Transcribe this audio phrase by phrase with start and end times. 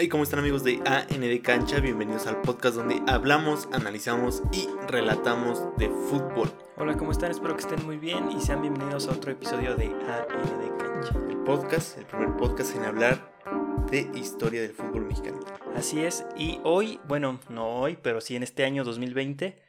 [0.00, 1.80] Hey, ¿cómo están amigos de AND Cancha?
[1.80, 6.52] Bienvenidos al podcast donde hablamos, analizamos y relatamos de fútbol.
[6.76, 7.32] Hola, ¿cómo están?
[7.32, 11.14] Espero que estén muy bien y sean bienvenidos a otro episodio de AND Cancha.
[11.28, 13.34] El podcast, el primer podcast en hablar
[13.90, 15.40] de historia del fútbol mexicano.
[15.74, 19.60] Así es, y hoy, bueno, no hoy, pero sí en este año 2020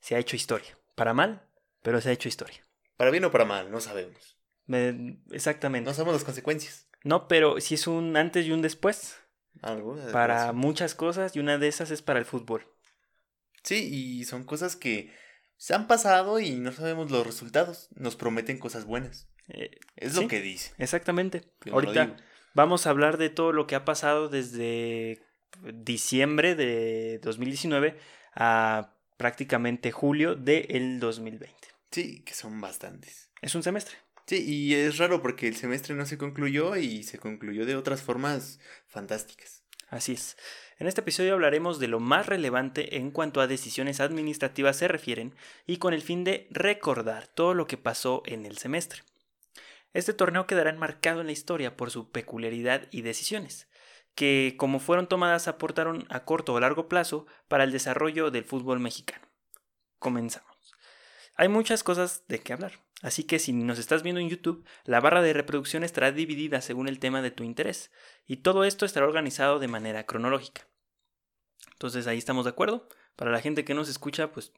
[0.00, 0.76] se ha hecho historia.
[0.96, 1.46] Para mal,
[1.80, 2.62] pero se ha hecho historia.
[2.98, 4.36] Para bien o para mal, no sabemos.
[4.66, 5.88] Me- exactamente.
[5.88, 6.88] No sabemos las consecuencias.
[7.04, 9.16] No, pero sí es un antes y un después
[9.62, 12.66] De para muchas cosas y una de esas es para el fútbol.
[13.62, 15.12] Sí, y son cosas que
[15.56, 17.88] se han pasado y no sabemos los resultados.
[17.96, 19.28] Nos prometen cosas buenas.
[19.48, 20.22] Eh, Es Sí.
[20.22, 20.72] lo que dice.
[20.78, 21.50] exactamente.
[21.64, 22.16] Yo Ahorita
[22.54, 25.22] vamos a hablar de todo lo que ha pasado desde
[25.74, 27.98] diciembre de 2019
[28.34, 31.56] a prácticamente julio del 2020.
[31.90, 33.30] Sí, que son bastantes.
[33.40, 33.96] Es un semestre.
[34.28, 38.02] Sí, y es raro porque el semestre no se concluyó y se concluyó de otras
[38.02, 39.64] formas fantásticas.
[39.88, 40.36] Así es.
[40.76, 45.34] En este episodio hablaremos de lo más relevante en cuanto a decisiones administrativas se refieren
[45.66, 49.02] y con el fin de recordar todo lo que pasó en el semestre.
[49.94, 53.66] Este torneo quedará enmarcado en la historia por su peculiaridad y decisiones,
[54.14, 58.78] que como fueron tomadas aportaron a corto o largo plazo para el desarrollo del fútbol
[58.78, 59.26] mexicano.
[59.98, 60.76] Comenzamos.
[61.34, 65.00] Hay muchas cosas de qué hablar, así que si nos estás viendo en YouTube, la
[65.00, 67.90] barra de reproducción estará dividida según el tema de tu interés
[68.26, 70.66] y todo esto estará organizado de manera cronológica.
[71.72, 72.88] Entonces ahí estamos de acuerdo.
[73.16, 74.52] Para la gente que nos escucha, pues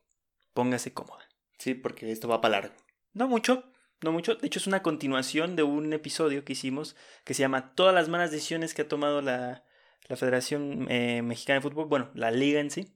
[0.54, 1.26] póngase cómoda.
[1.58, 2.74] Sí, porque esto va para largo.
[3.12, 3.64] No mucho,
[4.02, 4.34] no mucho.
[4.36, 8.08] De hecho es una continuación de un episodio que hicimos que se llama Todas las
[8.08, 9.64] malas decisiones que ha tomado la,
[10.08, 12.94] la Federación eh, Mexicana de Fútbol, bueno, la liga en sí,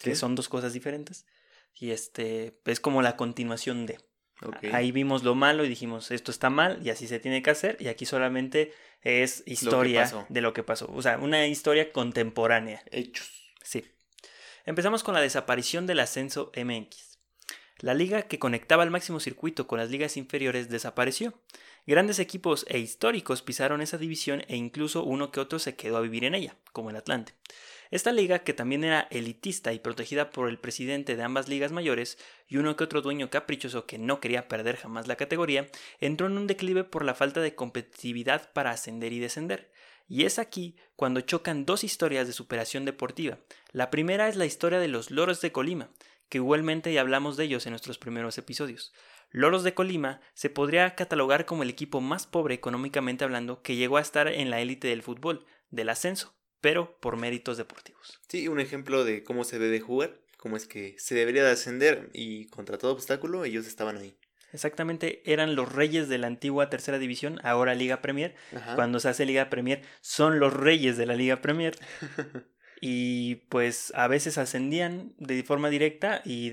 [0.00, 0.16] que Sí.
[0.20, 1.26] son dos cosas diferentes.
[1.74, 3.98] Y este es como la continuación de.
[4.72, 7.76] Ahí vimos lo malo y dijimos, esto está mal y así se tiene que hacer.
[7.80, 10.90] Y aquí solamente es historia de lo que pasó.
[10.92, 12.82] O sea, una historia contemporánea.
[12.90, 13.30] Hechos.
[13.62, 13.84] Sí.
[14.64, 17.18] Empezamos con la desaparición del ascenso MX.
[17.78, 21.34] La liga que conectaba el máximo circuito con las ligas inferiores desapareció.
[21.86, 26.00] Grandes equipos e históricos pisaron esa división e incluso uno que otro se quedó a
[26.00, 27.34] vivir en ella, como el Atlante.
[27.90, 32.18] Esta liga, que también era elitista y protegida por el presidente de ambas ligas mayores
[32.48, 35.68] y uno que otro dueño caprichoso que no quería perder jamás la categoría,
[36.00, 39.70] entró en un declive por la falta de competitividad para ascender y descender.
[40.08, 43.38] Y es aquí cuando chocan dos historias de superación deportiva.
[43.72, 45.90] La primera es la historia de los Loros de Colima,
[46.28, 48.92] que igualmente ya hablamos de ellos en nuestros primeros episodios.
[49.30, 53.96] Loros de Colima se podría catalogar como el equipo más pobre económicamente hablando que llegó
[53.96, 56.35] a estar en la élite del fútbol, del ascenso,
[56.66, 58.20] pero por méritos deportivos.
[58.28, 62.10] Sí, un ejemplo de cómo se debe jugar, cómo es que se debería de ascender
[62.12, 64.18] y contra todo obstáculo ellos estaban ahí.
[64.52, 68.34] Exactamente, eran los reyes de la antigua tercera división, ahora Liga Premier.
[68.52, 68.74] Ajá.
[68.74, 71.78] Cuando se hace Liga Premier, son los reyes de la Liga Premier.
[72.80, 76.50] y pues a veces ascendían de forma directa y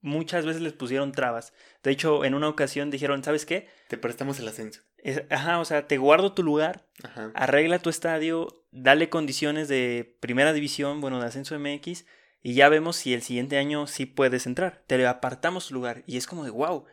[0.00, 1.52] muchas veces les pusieron trabas.
[1.84, 3.68] De hecho, en una ocasión dijeron, ¿sabes qué?
[3.86, 4.80] Te prestamos el ascenso.
[4.98, 7.30] Es- ajá, o sea, te guardo tu lugar, Ajá.
[7.36, 12.04] arregla tu estadio, dale condiciones de primera división, bueno, de ascenso MX,
[12.42, 14.82] y ya vemos si el siguiente año sí puedes entrar.
[14.88, 16.02] Te le apartamos tu lugar.
[16.06, 16.86] Y es como de, wow,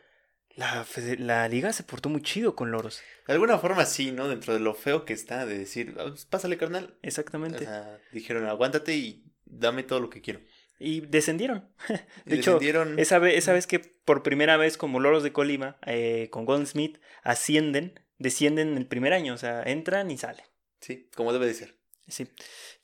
[0.54, 0.86] la,
[1.18, 3.00] la liga se portó muy chido con Loros.
[3.26, 4.28] De alguna forma sí, ¿no?
[4.28, 6.94] Dentro de lo feo que está de decir, "Ah, pues, pásale carnal.
[6.94, 7.60] O Exactamente.
[7.64, 10.40] sea, dijeron, aguántate y dame todo lo que quiero.
[10.78, 11.68] Y descendieron.
[12.26, 15.32] Y De hecho, descendieron- Esa vez, esa vez que por primera vez como Loros de
[15.32, 20.44] Colima, eh, con Golden Smith, ascienden, descienden el primer año, o sea, entran y salen.
[20.80, 21.76] Sí, como debe de ser.
[22.08, 22.28] Sí.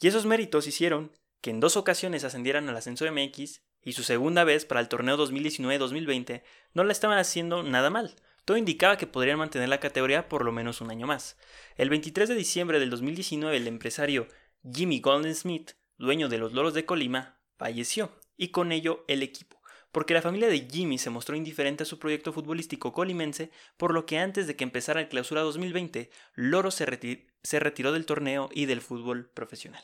[0.00, 4.44] Y esos méritos hicieron que en dos ocasiones ascendieran al ascenso MX y su segunda
[4.44, 6.42] vez para el torneo 2019-2020
[6.74, 8.14] no la estaban haciendo nada mal.
[8.44, 11.36] Todo indicaba que podrían mantener la categoría por lo menos un año más.
[11.76, 14.28] El 23 de diciembre del 2019 el empresario
[14.72, 19.60] Jimmy Golden Smith, dueño de los Loros de Colima, falleció y con ello el equipo.
[19.92, 24.04] Porque la familia de Jimmy se mostró indiferente a su proyecto futbolístico colimense, por lo
[24.04, 28.48] que antes de que empezara el clausura 2020, Loros se, reti- se retiró del torneo
[28.52, 29.82] y del fútbol profesional.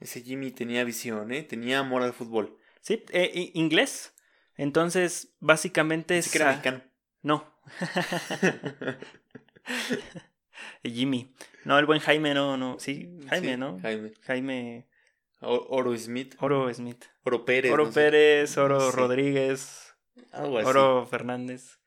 [0.00, 1.42] Ese Jimmy tenía visión, ¿eh?
[1.42, 2.56] Tenía amor al fútbol.
[2.80, 4.14] Sí, eh, inglés.
[4.56, 6.34] Entonces, básicamente es.
[6.34, 6.82] Era mexicano.
[7.22, 7.46] No.
[10.82, 11.34] Jimmy.
[11.64, 12.78] No, el buen Jaime, no, no.
[12.78, 13.78] Sí, Jaime, Sí, ¿no?
[13.80, 14.12] Jaime.
[14.22, 14.86] Jaime
[15.40, 16.34] O- Oro Smith.
[16.40, 17.04] Oro Smith.
[17.24, 17.72] Oro Pérez.
[17.72, 17.92] Oro no.
[17.92, 18.90] Pérez, Oro.
[18.90, 19.94] Rodríguez,
[20.32, 20.68] Algo así.
[20.68, 21.78] Oro Fernández.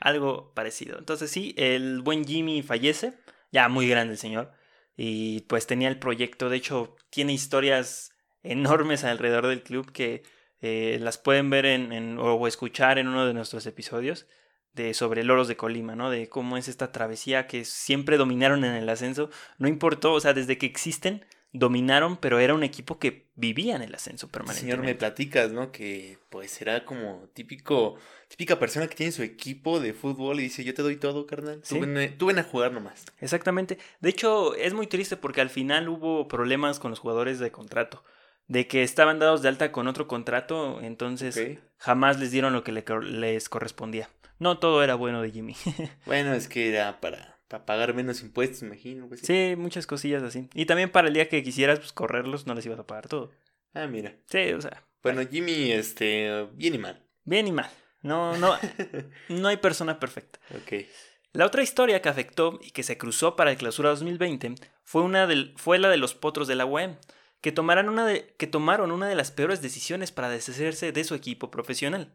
[0.00, 0.98] Algo parecido.
[0.98, 3.14] Entonces, sí, el buen Jimmy fallece.
[3.52, 4.52] Ya muy grande el señor.
[4.96, 6.48] Y pues tenía el proyecto.
[6.48, 8.12] De hecho, tiene historias
[8.42, 10.22] enormes alrededor del club que
[10.60, 14.26] eh, las pueden ver en, en- o escuchar en uno de nuestros episodios
[14.74, 16.08] de sobre Loros de Colima, ¿no?
[16.10, 19.28] De cómo es esta travesía que siempre dominaron en el ascenso.
[19.58, 23.82] No importó, o sea, desde que existen, dominaron, pero era un equipo que vivía en
[23.82, 24.72] el ascenso permanentemente.
[24.74, 25.70] Señor, me platicas, ¿no?
[25.70, 27.96] Que pues era como típico,
[28.28, 31.60] típica persona que tiene su equipo de fútbol y dice, yo te doy todo, carnal.
[31.60, 31.80] Tú, Sí.
[31.80, 33.04] ven, tú ven a jugar nomás.
[33.20, 33.78] Exactamente.
[34.00, 38.02] De hecho, es muy triste porque al final hubo problemas con los jugadores de contrato.
[38.48, 42.72] De que estaban dados de alta con otro contrato, entonces jamás les dieron lo que
[42.72, 44.10] les correspondía.
[44.38, 45.54] No todo era bueno de Jimmy.
[46.06, 49.06] Bueno, es que era para, para pagar menos impuestos, imagino.
[49.08, 49.26] pues, sí.
[49.26, 50.48] sí, muchas cosillas así.
[50.54, 53.30] Y también para el día que quisieras pues, correrlos, no les ibas a pagar todo.
[53.74, 54.16] Ah, mira.
[54.26, 57.02] Sí, o sea, Bueno, Jimmy, este, bien y mal.
[57.24, 57.70] bien y mal.
[58.00, 58.56] No, no,
[59.28, 60.38] no hay persona perfecta.
[60.56, 60.86] Ok.
[61.34, 65.26] La otra historia que afectó y que se cruzó para el clausura 2020 fue, una
[65.26, 66.96] del, fue la de los potros de la UEM,
[67.42, 71.14] que, tomaran una de- que tomaron una de las peores decisiones para deshacerse de su
[71.14, 72.14] equipo profesional.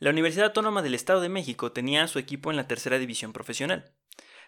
[0.00, 3.32] La Universidad Autónoma del Estado de México tenía a su equipo en la tercera división
[3.32, 3.92] profesional.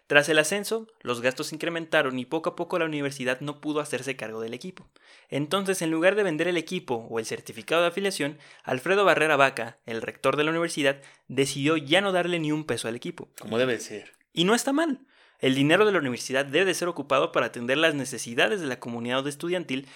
[0.07, 3.81] Tras el ascenso, los gastos se incrementaron y poco a poco la universidad no pudo
[3.81, 4.89] hacerse cargo del equipo.
[5.31, 9.79] Entonces, en lugar de vender el equipo o el certificado de afiliación, Alfredo Barrera Vaca,
[9.85, 13.29] el rector de la universidad, decidió ya no darle ni un peso al equipo.
[13.41, 14.13] Como debe ser.
[14.33, 15.01] Y no está mal.
[15.41, 18.79] El dinero de la universidad debe de ser ocupado para atender las necesidades de la
[18.79, 19.89] comunidad estudiantil,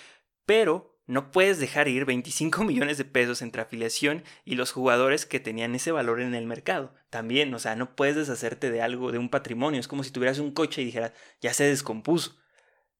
[0.44, 5.40] pero no puedes dejar ir 25 millones de pesos entre afiliación y los jugadores que
[5.40, 6.94] tenían ese valor en el mercado.
[7.10, 9.80] También, o sea, no puedes deshacerte de algo, de un patrimonio.
[9.80, 12.36] Es como si tuvieras un coche y dijeras, ya se descompuso.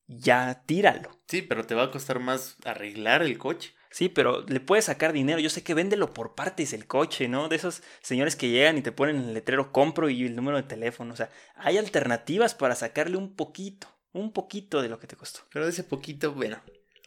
[0.09, 1.11] Ya tíralo.
[1.29, 3.75] Sí, pero te va a costar más arreglar el coche.
[3.93, 5.39] Sí, pero le puedes sacar dinero.
[5.39, 7.49] Yo sé que véndelo por partes el coche, ¿no?
[7.49, 10.65] De esos señores que llegan y te ponen el letrero compro y el número de
[10.65, 11.13] teléfono.
[11.13, 15.41] O sea, hay alternativas para sacarle un poquito, un poquito de lo que te costó.
[15.53, 16.61] Pero de ese poquito, bueno,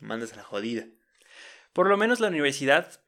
[0.04, 0.86] mandas a la jodida.
[1.74, 3.00] Por lo menos la universidad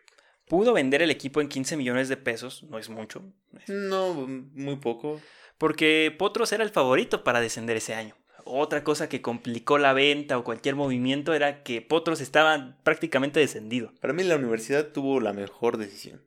[0.48, 3.24] pudo vender el equipo en 15 millones de pesos, no es mucho,
[3.68, 5.22] No, muy poco.
[5.58, 8.16] porque Potros era el favorito para descender ese año.
[8.48, 13.92] Otra cosa que complicó la venta o cualquier movimiento era que Potros estaba prácticamente descendido.
[14.02, 16.22] Para mí la universidad tuvo la mejor decisión.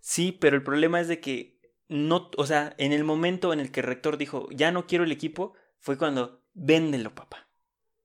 [0.00, 3.70] Sí, pero el problema es de que no, o sea, en el momento en el
[3.70, 7.43] que el rector dijo, ya no quiero el equipo, fue cuando, véndelo, papá.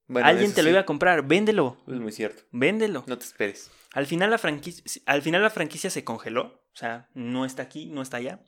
[0.10, 2.44] Bueno, Alguien te lo sí, iba a comprar, véndelo, Es muy cierto.
[2.52, 3.04] véndelo.
[3.08, 3.72] No te esperes.
[3.94, 6.42] Al final la franquicia, al final la franquicia se congeló,
[6.74, 8.42] o sea, no está aquí, no está allá.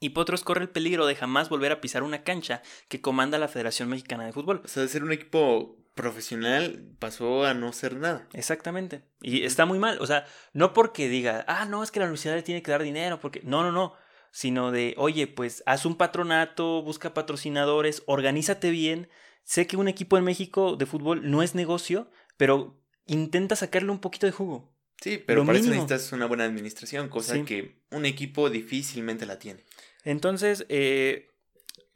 [0.00, 3.48] Y Potros corre el peligro de jamás volver a pisar una cancha que comanda la
[3.48, 4.62] Federación Mexicana de Fútbol.
[4.64, 8.28] O sea, de ser un equipo profesional pasó a no ser nada.
[8.32, 9.02] Exactamente.
[9.22, 9.98] Y está muy mal.
[10.00, 12.82] O sea, no porque diga, ah, no, es que la universidad le tiene que dar
[12.82, 13.40] dinero, porque.
[13.42, 13.94] No, no, no.
[14.30, 19.08] Sino de, oye, pues haz un patronato, busca patrocinadores, organízate bien.
[19.46, 22.76] Sé que un equipo en México de fútbol no es negocio, pero
[23.06, 24.74] intenta sacarle un poquito de jugo.
[25.00, 27.44] Sí, pero Lo para eso necesitas una buena administración, cosa Sí.
[27.44, 29.60] que un equipo difícilmente la tiene.
[30.04, 31.28] Entonces, eh,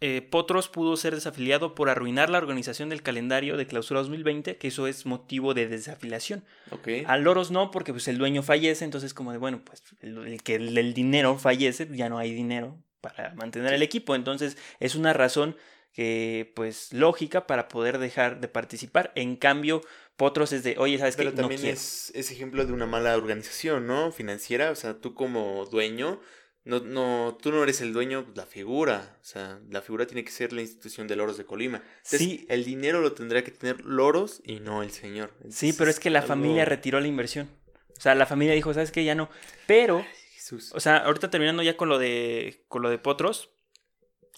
[0.00, 4.68] eh, Potros pudo ser desafiliado por arruinar la organización del calendario de clausura 2020, que
[4.68, 6.44] eso es motivo de desafiliación.
[6.70, 6.88] ¿Ok?
[7.06, 10.42] A Loros no, porque pues el dueño fallece, entonces como de, bueno, pues el, el
[10.44, 14.14] que el, el dinero fallece, ya no hay dinero para mantener el equipo.
[14.14, 15.56] Entonces es una razón
[15.92, 19.12] que, pues, lógica para poder dejar de participar.
[19.14, 19.82] En cambio,
[20.16, 21.22] Potros es de, oye, ¿sabes qué?
[21.22, 21.74] Pero No también quiero.
[21.76, 24.12] es, es ejemplo de una mala organización, ¿no?
[24.12, 26.20] Financiera, o sea, tú como dueño,
[26.64, 30.22] no, no, tú no eres el dueño, pues, la figura, o sea, la figura tiene
[30.24, 31.78] que ser la institución de Loros de Colima.
[31.96, 32.46] Entonces, Sí.
[32.50, 35.32] el dinero lo tendrá que tener Loros y no el señor.
[35.48, 37.48] Sí, pero es que la algo- familia retiró la inversión.
[37.96, 39.04] O sea, la familia dijo, ¿sabes qué?
[39.04, 39.28] Ya no.
[39.66, 40.04] Pero
[40.34, 40.70] Jesús.
[40.74, 43.50] O sea, ahorita terminando ya con lo de con lo de Potros.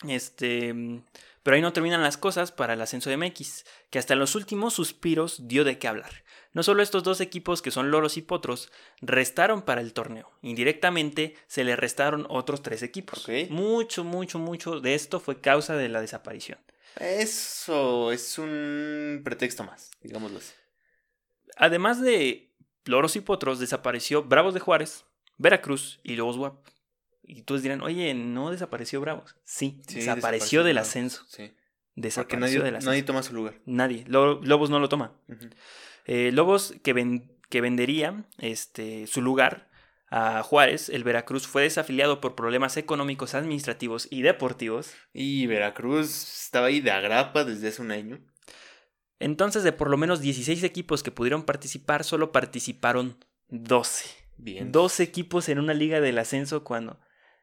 [0.08, 0.74] Este,
[1.42, 4.34] pero ahí no terminan las cosas para el ascenso de MX, que hasta en los
[4.34, 6.24] últimos suspiros dio de qué hablar.
[6.52, 8.70] No solo estos dos equipos que son Loros y Potros
[9.00, 13.26] restaron para el torneo, indirectamente se le restaron otros tres equipos.
[13.50, 16.58] Mucho, mucho, mucho de esto fue causa de la desaparición.
[17.00, 20.52] Eso es un pretexto más, digámoslo así.
[21.56, 22.52] Además de
[22.84, 25.04] Loros y Potros, desapareció Bravos de Juárez,
[25.38, 26.66] Veracruz y Lobos WAP.
[27.34, 29.34] Y todos dirán, oye, ¿no desapareció Bravos?
[29.44, 31.24] Sí, Sí, desapareció del ascenso.
[31.28, 31.52] Sí.
[31.94, 32.90] Desapareció nadie, del ascenso.
[32.90, 33.54] nadie toma su lugar.
[33.66, 34.04] Nadie.
[34.06, 35.12] Lo- Lobos no lo toma.
[36.04, 39.70] Eh, Lobos que, ven- que vendería este, su lugar
[40.10, 44.92] a Juárez, el Veracruz fue desafiliado por problemas económicos, administrativos y deportivos.
[45.14, 48.20] Y Veracruz estaba ahí de agrapa desde hace un año.
[49.20, 54.06] Entonces, de por lo menos 16 equipos que pudieron participar, solo participaron 12.
[54.36, 54.72] Bien.
[54.72, 56.98] 12 equipos en una liga del ascenso cuando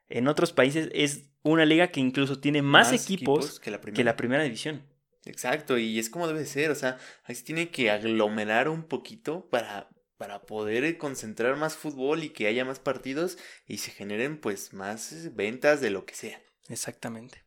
[0.09, 3.95] en otros países es una liga que incluso tiene más, equipos, que la primera.
[3.95, 4.83] que la primera división.
[5.25, 9.47] Exacto, y es como debe ser, o sea, ahí se tiene que aglomerar un poquito
[9.49, 13.37] para, para poder concentrar más fútbol y que haya más partidos
[13.67, 16.41] y se generen pues más ventas de lo que sea.
[16.69, 17.43] Exactamente.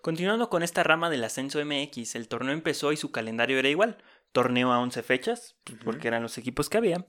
[0.00, 3.98] Continuando con esta rama del ascenso MX, el torneo empezó y su calendario era igual.
[4.32, 7.06] torneo a 11 fechas, pues, porque eran los equipos que había,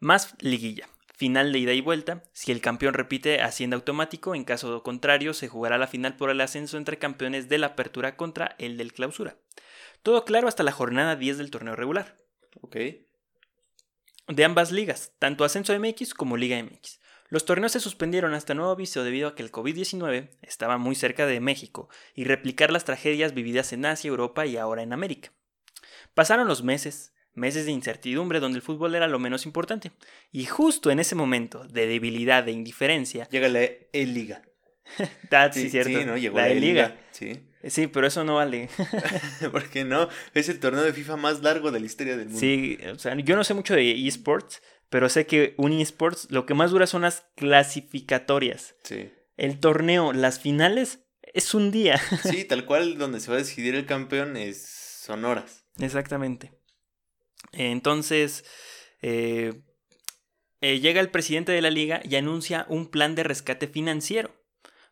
[0.00, 0.88] más liguilla.
[1.16, 2.24] Final de ida y vuelta.
[2.32, 4.34] Si el campeón repite, asciende automático.
[4.34, 8.16] En caso contrario, se jugará la final por el ascenso entre campeones de la apertura
[8.16, 9.36] contra el del clausura.
[10.02, 12.18] Todo claro hasta la jornada 10 del torneo regular.
[12.60, 12.76] Ok.
[14.26, 17.00] De ambas ligas, tanto Ascenso MX como Liga MX.
[17.28, 21.26] Los torneos se suspendieron hasta nuevo aviso debido a que el COVID-19 estaba muy cerca
[21.26, 25.32] de México y replicar las tragedias vividas en Asia, Europa y ahora en América.
[26.14, 29.92] Pasaron los meses, meses de incertidumbre donde el fútbol era lo menos importante.
[30.32, 33.28] Y justo en ese momento de debilidad, de indiferencia.
[33.30, 33.62] Llega la
[33.92, 34.42] E-Liga.
[35.30, 35.98] Ah, sí, cierto.
[35.98, 36.16] Sí, ¿no?
[36.16, 36.84] Llegó la la E-Liga.
[36.86, 37.00] E-Liga.
[37.10, 37.40] Sí.
[37.66, 38.68] Sí, pero eso no vale.
[39.50, 40.08] ¿Por qué no?
[40.34, 42.40] Es el torneo de FIFA más largo de la historia del mundo.
[42.40, 46.44] Sí, o sea, yo no sé mucho de esports, pero sé que un esports lo
[46.44, 48.76] que más dura son las clasificatorias.
[48.82, 49.10] Sí.
[49.36, 51.00] El torneo, las finales,
[51.32, 51.98] es un día.
[52.22, 54.66] Sí, tal cual donde se va a decidir el campeón es
[55.04, 55.64] son horas.
[55.78, 56.52] Exactamente.
[57.56, 58.44] Entonces,
[59.02, 59.62] eh,
[60.60, 64.34] eh, llega el presidente de la liga y anuncia un plan de rescate financiero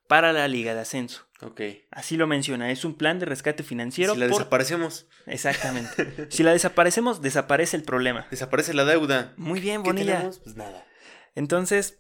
[0.09, 1.27] para la liga de ascenso.
[1.41, 1.61] Ok.
[1.91, 4.15] Así lo menciona, es un plan de rescate financiero.
[4.15, 6.31] si la por- desaparecemos, Exactamente.
[6.31, 8.27] si la desaparecemos, desaparece el problema.
[8.31, 9.33] desaparece la deuda.
[9.37, 10.15] Muy bien, ¿Qué Bonilla.
[10.19, 10.39] tenemos?
[10.41, 10.87] Pues nada.
[11.35, 11.99] Entonces,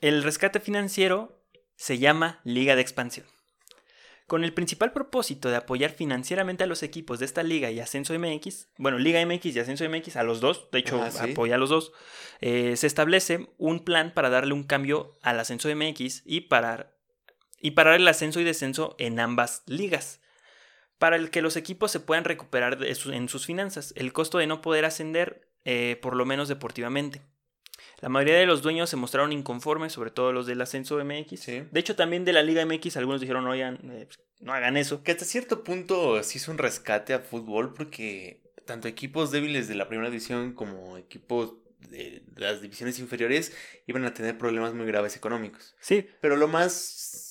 [0.00, 1.42] el rescate financiero
[1.76, 3.26] se llama Liga de Expansión.
[4.34, 8.18] Con el principal propósito de apoyar financieramente a los equipos de esta liga y Ascenso
[8.18, 11.30] MX, bueno, Liga MX y Ascenso MX, a los dos, de hecho, sí.
[11.30, 11.92] apoya a los dos,
[12.40, 16.96] eh, se establece un plan para darle un cambio al Ascenso MX y parar,
[17.60, 20.20] y parar el ascenso y descenso en ambas ligas,
[20.98, 24.48] para el que los equipos se puedan recuperar su- en sus finanzas, el costo de
[24.48, 27.22] no poder ascender, eh, por lo menos deportivamente.
[28.04, 31.40] La mayoría de los dueños se mostraron inconformes, sobre todo los del ascenso MX.
[31.40, 31.62] Sí.
[31.70, 34.06] De hecho, también de la Liga MX, algunos dijeron, oigan, eh,
[34.40, 35.02] no hagan eso.
[35.02, 39.76] Que hasta cierto punto sí es un rescate a fútbol porque tanto equipos débiles de
[39.76, 41.54] la primera división como equipos
[41.88, 43.54] de las divisiones inferiores
[43.86, 45.74] iban a tener problemas muy graves económicos.
[45.80, 47.23] Sí, Pero lo más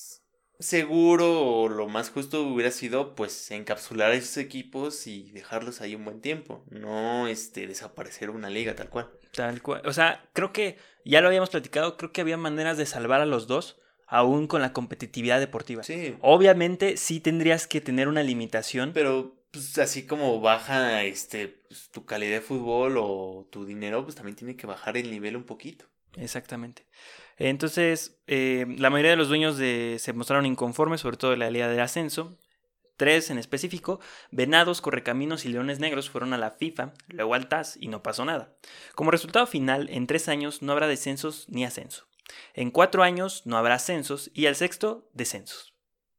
[0.58, 5.94] seguro o lo más justo hubiera sido pues encapsular a esos equipos y dejarlos ahí
[5.94, 9.10] un buen tiempo, no este desaparecer una liga tal cual.
[9.32, 9.82] tal cual.
[9.86, 13.26] O sea, creo que ya lo habíamos platicado, creo que había maneras de salvar a
[13.26, 15.82] los dos, aún con la competitividad deportiva.
[15.82, 18.92] Sí, Obviamente, sí tendrías que tener una limitación.
[18.92, 24.16] pero pues así como baja este pues, tu calidad de fútbol o tu dinero, pues
[24.16, 25.84] también tiene que bajar el nivel un poquito.
[26.16, 26.86] Exactamente.
[27.36, 31.50] Entonces, eh, la mayoría de los dueños de, se mostraron inconformes, sobre todo de la
[31.50, 32.38] Liga del Ascenso.
[32.96, 33.98] Tres en específico,
[34.30, 38.24] Venados, Correcaminos y Leones Negros fueron a la FIFA, luego al TAS y no pasó
[38.24, 38.54] nada.
[38.94, 42.06] Como resultado final, en tres años no habrá descensos ni ascenso.
[42.54, 45.74] En cuatro años no habrá ascensos y al sexto, descensos.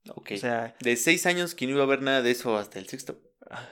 [0.09, 0.31] Ok.
[0.33, 2.87] O sea, de seis años que no iba a haber nada de eso hasta el
[2.89, 3.19] sexto.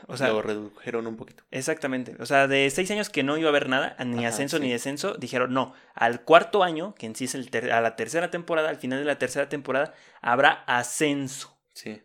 [0.07, 1.43] O sea lo redujeron un poquito.
[1.51, 2.15] Exactamente.
[2.19, 4.63] O sea, de seis años que no iba a haber nada, ni Ajá, ascenso sí.
[4.63, 5.73] ni descenso, dijeron no.
[5.95, 8.99] Al cuarto año, que en sí es el ter- a la tercera temporada, al final
[8.99, 11.57] de la tercera temporada, habrá ascenso.
[11.73, 12.01] Sí.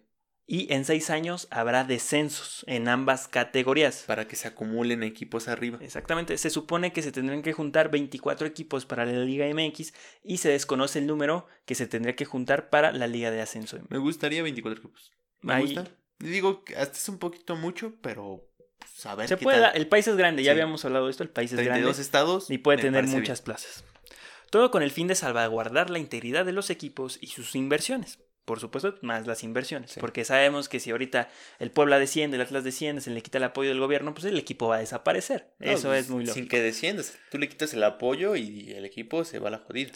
[0.51, 4.05] Y en seis años habrá descensos en ambas categorías.
[4.07, 5.77] Para que se acumulen equipos arriba.
[5.83, 6.39] Exactamente.
[6.39, 9.93] Se supone que se tendrían que juntar 24 equipos para la Liga MX
[10.25, 13.79] y se desconoce el número que se tendría que juntar para la Liga de Ascenso.
[13.91, 15.13] Me gustaría 24 equipos.
[15.43, 15.85] Me Ahí- gusta.
[16.19, 18.45] Digo que hasta es un poquito mucho, pero
[18.79, 19.77] pues, a ver Se qué puede, tal.
[19.77, 22.03] el país es grande, ya habíamos hablado de esto, el país es 32 grande.
[22.03, 22.51] estados.
[22.51, 23.85] y puede tener muchas plazas.
[24.51, 28.19] Todo con el fin de salvaguardar la integridad de los equipos y sus inversiones.
[28.47, 29.91] Por supuesto, más las inversiones.
[29.91, 30.01] Sí.
[30.01, 33.45] Porque sabemos que si ahorita el Puebla desciende, el Atlas desciende, se le quita el
[33.45, 35.53] apoyo del gobierno, pues el equipo va a desaparecer.
[35.59, 36.35] No, Eso pues, es muy lógico.
[36.35, 37.19] Sin que desciendas.
[37.31, 39.93] Tú le quitas el apoyo y el equipo se va a la jodida.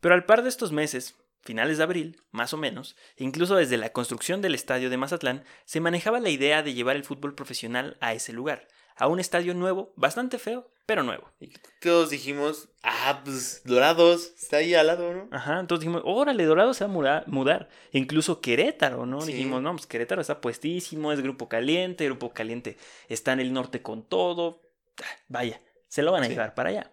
[0.00, 3.90] Pero al par de estos meses, finales de abril, más o menos, incluso desde la
[3.90, 8.14] construcción del estadio de Mazatlán, se manejaba la idea de llevar el fútbol profesional a
[8.14, 11.30] ese lugar, a un estadio nuevo, bastante feo, pero nuevo.
[11.40, 15.28] Y todos dijimos, ah, pues Dorados, está ahí al lado, ¿no?
[15.32, 17.68] Ajá, entonces dijimos, órale, Dorado se va a mudar, mudar.
[17.92, 19.20] Incluso Querétaro, ¿no?
[19.22, 19.32] Sí.
[19.32, 22.76] Dijimos, no, pues Querétaro está puestísimo, es Grupo Caliente, Grupo Caliente
[23.08, 24.60] está en el norte con todo.
[25.02, 26.32] Ah, Vaya, se lo van a Sí.
[26.32, 26.90] llevar para allá.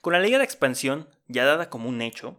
[0.00, 2.38] Con la Liga de Expansión, ya dada como un hecho,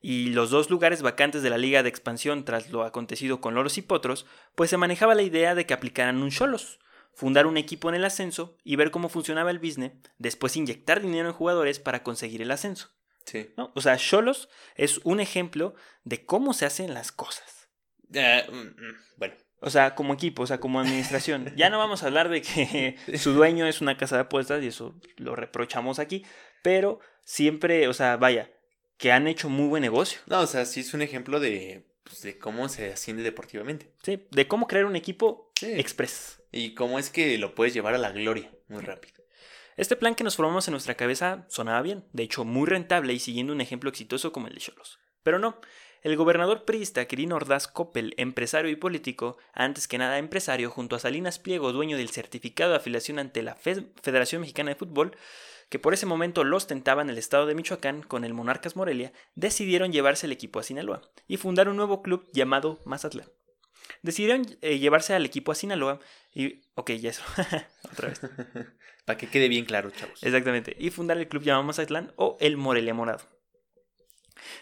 [0.00, 3.78] y los dos lugares vacantes de la Liga de Expansión tras lo acontecido con Loros
[3.78, 6.78] y Potros, pues se manejaba la idea de que aplicaran un Cholos,
[7.12, 11.28] fundar un equipo en el ascenso y ver cómo funcionaba el business, después inyectar dinero
[11.28, 12.90] en jugadores para conseguir el ascenso.
[13.26, 13.50] Sí.
[13.56, 13.72] ¿no?
[13.74, 17.68] O sea, Cholos es un ejemplo de cómo se hacen las cosas.
[18.16, 21.52] Ah, mm, mm, bueno, O sea, como equipo, o sea, como administración.
[21.56, 24.68] Ya no vamos a hablar de que su dueño es una casa de apuestas y
[24.68, 26.24] eso lo reprochamos aquí,
[26.62, 28.50] pero siempre, o sea, vaya,
[29.00, 30.20] que han hecho muy buen negocio.
[30.26, 33.90] no, o sea, sí es un ejemplo de pues, de cómo se asciende deportivamente.
[34.02, 35.72] Sí, de cómo crear un equipo Sí.
[35.78, 36.42] express.
[36.52, 39.22] Y cómo es que lo puedes llevar a la gloria muy rápido.
[39.76, 43.18] Este plan que nos formamos en nuestra cabeza sonaba bien, de hecho muy rentable y
[43.18, 44.98] siguiendo un ejemplo exitoso como el de Cholos.
[45.22, 45.60] Pero no,
[46.02, 50.98] el gobernador priista Quirino Ordaz Coppel, empresario y político, antes que nada empresario, junto a
[50.98, 55.16] Salinas Pliego, dueño del certificado de afiliación ante la Fe- Federación Mexicana de Fútbol,
[55.70, 59.12] que por ese momento lo ostentaba en el estado de Michoacán con el Monarcas Morelia,
[59.36, 63.28] decidieron llevarse el equipo a Sinaloa y fundar un nuevo club llamado Mazatlán.
[64.02, 66.00] Decidieron eh, llevarse al equipo a Sinaloa
[66.34, 66.60] y...
[66.74, 67.22] Ok, ya eso.
[67.92, 68.20] Otra vez.
[69.04, 70.22] Para que quede bien claro, chavos.
[70.22, 70.76] Exactamente.
[70.78, 73.22] Y fundar el club llamado Mazatlán o el Morelia Morado.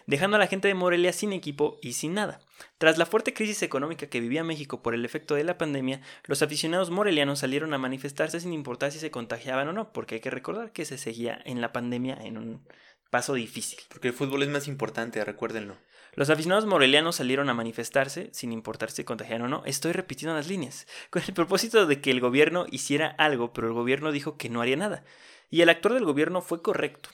[0.05, 2.39] Dejando a la gente de Morelia sin equipo y sin nada.
[2.77, 6.41] Tras la fuerte crisis económica que vivía México por el efecto de la pandemia, los
[6.41, 10.29] aficionados morelianos salieron a manifestarse sin importar si se contagiaban o no, porque hay que
[10.29, 12.67] recordar que se seguía en la pandemia en un
[13.09, 13.79] paso difícil.
[13.89, 15.77] Porque el fútbol es más importante, recuérdenlo.
[16.13, 19.65] Los aficionados morelianos salieron a manifestarse, sin importar si contagiaron o no.
[19.65, 23.73] Estoy repitiendo las líneas, con el propósito de que el gobierno hiciera algo, pero el
[23.73, 25.03] gobierno dijo que no haría nada.
[25.49, 27.09] Y el actor del gobierno fue correcto,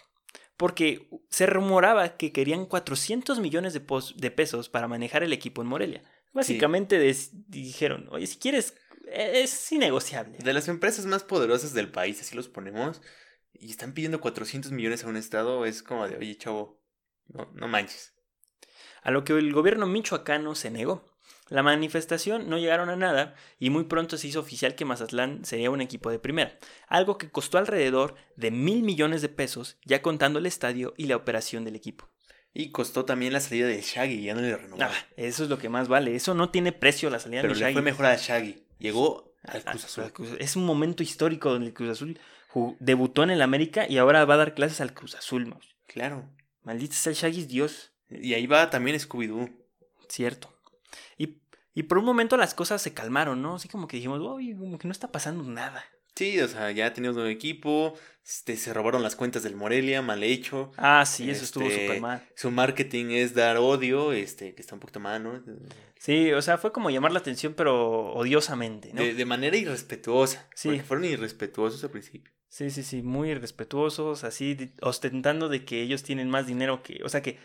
[0.57, 6.03] porque se rumoraba que querían 400 millones de, pesos para manejar el equipo en Morelia.
[6.33, 7.00] Básicamente
[7.47, 8.75] dijeron, oye, si quieres,
[9.07, 10.38] e-, es innegociable.
[10.39, 13.01] De las empresas más poderosas del país, así los ponemos,
[13.53, 16.81] y están pidiendo 400 millones a un estado, es como de, oye, chavo,
[17.27, 18.13] no, no manches.
[19.01, 21.14] a lo que el gobierno michoacano se negó.
[21.47, 25.69] La manifestación no llegaron a nada y muy pronto se hizo oficial que Mazatlán sería
[25.69, 30.39] un equipo de primera, algo que costó alrededor de mil millones de pesos, ya contando
[30.39, 32.09] el estadio y la operación del equipo.
[32.53, 34.91] Y costó también la salida de Shaggy, ya no le renovaron.
[34.95, 37.59] Ah, eso es lo que más vale, eso no tiene precio la salida pero de
[37.59, 37.73] le Shaggy.
[37.73, 38.63] fue mejor a Shaggy.
[38.79, 40.11] Llegó al Ah, Cruz Azul.
[40.39, 42.19] Es un momento histórico donde el Cruz Azul
[42.79, 45.53] debutó en el América y ahora va a dar clases al Cruz Azul.
[45.85, 46.27] Claro.
[46.63, 47.91] Maldito sea el Shaggy es Dios.
[48.09, 49.51] Y ahí va también Scooby-Doo.
[50.07, 50.54] Cierto.
[51.17, 51.41] Y,
[51.73, 53.55] y por un momento las cosas se calmaron, ¿no?
[53.55, 55.83] Así como que dijimos, uy, como que no está pasando nada.
[56.15, 57.93] Sí, o sea, ya teníamos nuevo equipo,
[58.25, 60.71] este, se robaron las cuentas del Morelia, mal hecho.
[60.77, 62.25] Ah, sí, eso estuvo Este, súper mal.
[62.36, 65.43] Su marketing es dar odio, este, que está un poquito mal, ¿no?
[65.99, 69.01] Sí, o sea, fue como llamar la atención, pero odiosamente, ¿no?
[69.01, 70.47] De, de manera irrespetuosa.
[70.55, 70.69] Sí.
[70.69, 72.31] Porque fueron irrespetuosos al principio.
[72.47, 77.10] Sí, sí, sí, muy irrespetuosos, así, ostentando de que ellos tienen más dinero que, o
[77.10, 77.38] sea, que,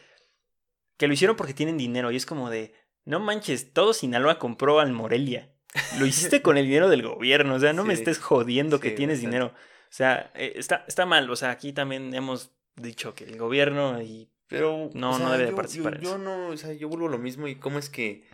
[0.96, 2.72] que lo hicieron porque tienen dinero y es como de,
[3.04, 5.50] no manches, todo Sinaloa compró al Morelia.
[5.98, 9.20] Lo hiciste con el dinero del gobierno, o sea, no me estés jodiendo que tienes
[9.20, 9.46] dinero.
[9.54, 14.00] O sea, eh, está, está mal, o sea, aquí también hemos dicho que el gobierno
[14.00, 14.90] y Pero.
[14.94, 17.08] No, o sea, no debe de yo- participar Yo, yo no, o sea, yo vuelvo
[17.08, 18.24] a lo mismo y cómo es que.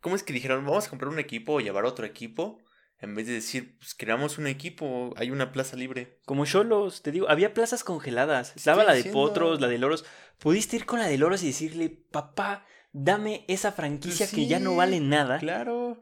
[0.00, 2.58] ¿Cómo es que dijeron, vamos a comprar un equipo o llevar otro equipo?
[2.98, 6.20] En vez de decir, pues creamos un equipo, hay una plaza libre.
[6.24, 8.54] Como Cholos, te digo, había plazas congeladas.
[8.56, 9.20] Estaba la de diciendo.
[9.20, 10.04] Potros, la de Loros.
[10.38, 12.64] Pudiste ir con la de Loros y decirle, papá,
[12.96, 15.38] dame esa franquicia que ya no vale nada.
[15.38, 16.00] Claro.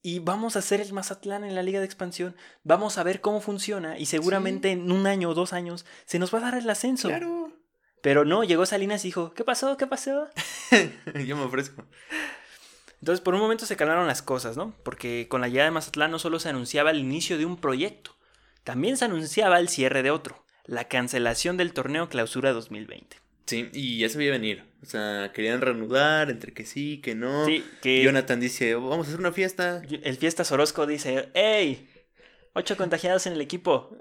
[0.00, 2.34] Y vamos a hacer el Mazatlán en la Liga de Expansión.
[2.64, 3.98] Vamos a ver cómo funciona.
[3.98, 7.08] Y seguramente en un año o dos años se nos va a dar el ascenso.
[7.08, 7.52] Claro.
[8.00, 9.76] Pero no, llegó Salinas y dijo, ¿qué pasó?
[9.76, 10.28] ¿Qué pasó?
[11.26, 11.84] yo me ofrezco.
[13.00, 14.74] Entonces, por un momento se calmaron las cosas, ¿no?
[14.84, 18.16] Porque con la llegada de Mazatlán no solo se anunciaba el inicio de un proyecto,
[18.64, 23.22] también se anunciaba el cierre de otro, la cancelación del torneo Clausura 2020.
[23.46, 24.64] Sí, y ya se veía venir.
[24.82, 27.44] O sea, querían reanudar entre que sí, que no.
[27.46, 29.82] Sí, que Jonathan dice, vamos a hacer una fiesta.
[30.02, 31.88] el Fiesta Sorosco dice, ¡Ey!
[32.54, 33.96] Ocho contagiados en el equipo.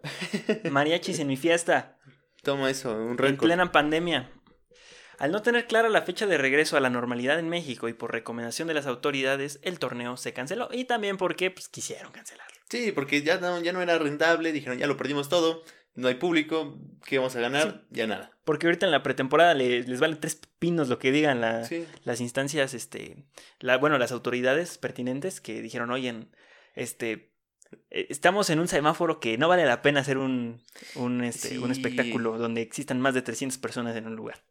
[0.70, 1.98] Mariachis en mi fiesta.
[2.44, 3.46] Toma eso, un En récord.
[3.48, 4.30] plena pandemia.
[5.20, 8.12] Al no tener clara la fecha de regreso a la normalidad en México y por
[8.12, 10.68] recomendación de las autoridades, el torneo se canceló.
[10.72, 12.56] Y también porque pues, quisieron cancelarlo.
[12.70, 15.64] Sí, porque ya no, ya no era rentable, dijeron, ya lo perdimos todo,
[15.96, 17.86] no hay público, ¿qué vamos a ganar?
[17.90, 18.32] Ya nada.
[18.46, 21.86] Porque ahorita en la pretemporada le- les vale tres pinos lo que digan la- Sí.
[22.04, 23.26] las instancias, este,
[23.60, 26.28] la, bueno, las autoridades pertinentes que dijeron, oye,
[26.76, 27.32] este,
[27.90, 30.62] eh, estamos en un semáforo que no vale la pena hacer un,
[30.96, 31.82] un, este, un Sí.
[31.82, 34.44] espectáculo donde existan más de 300 personas en un lugar.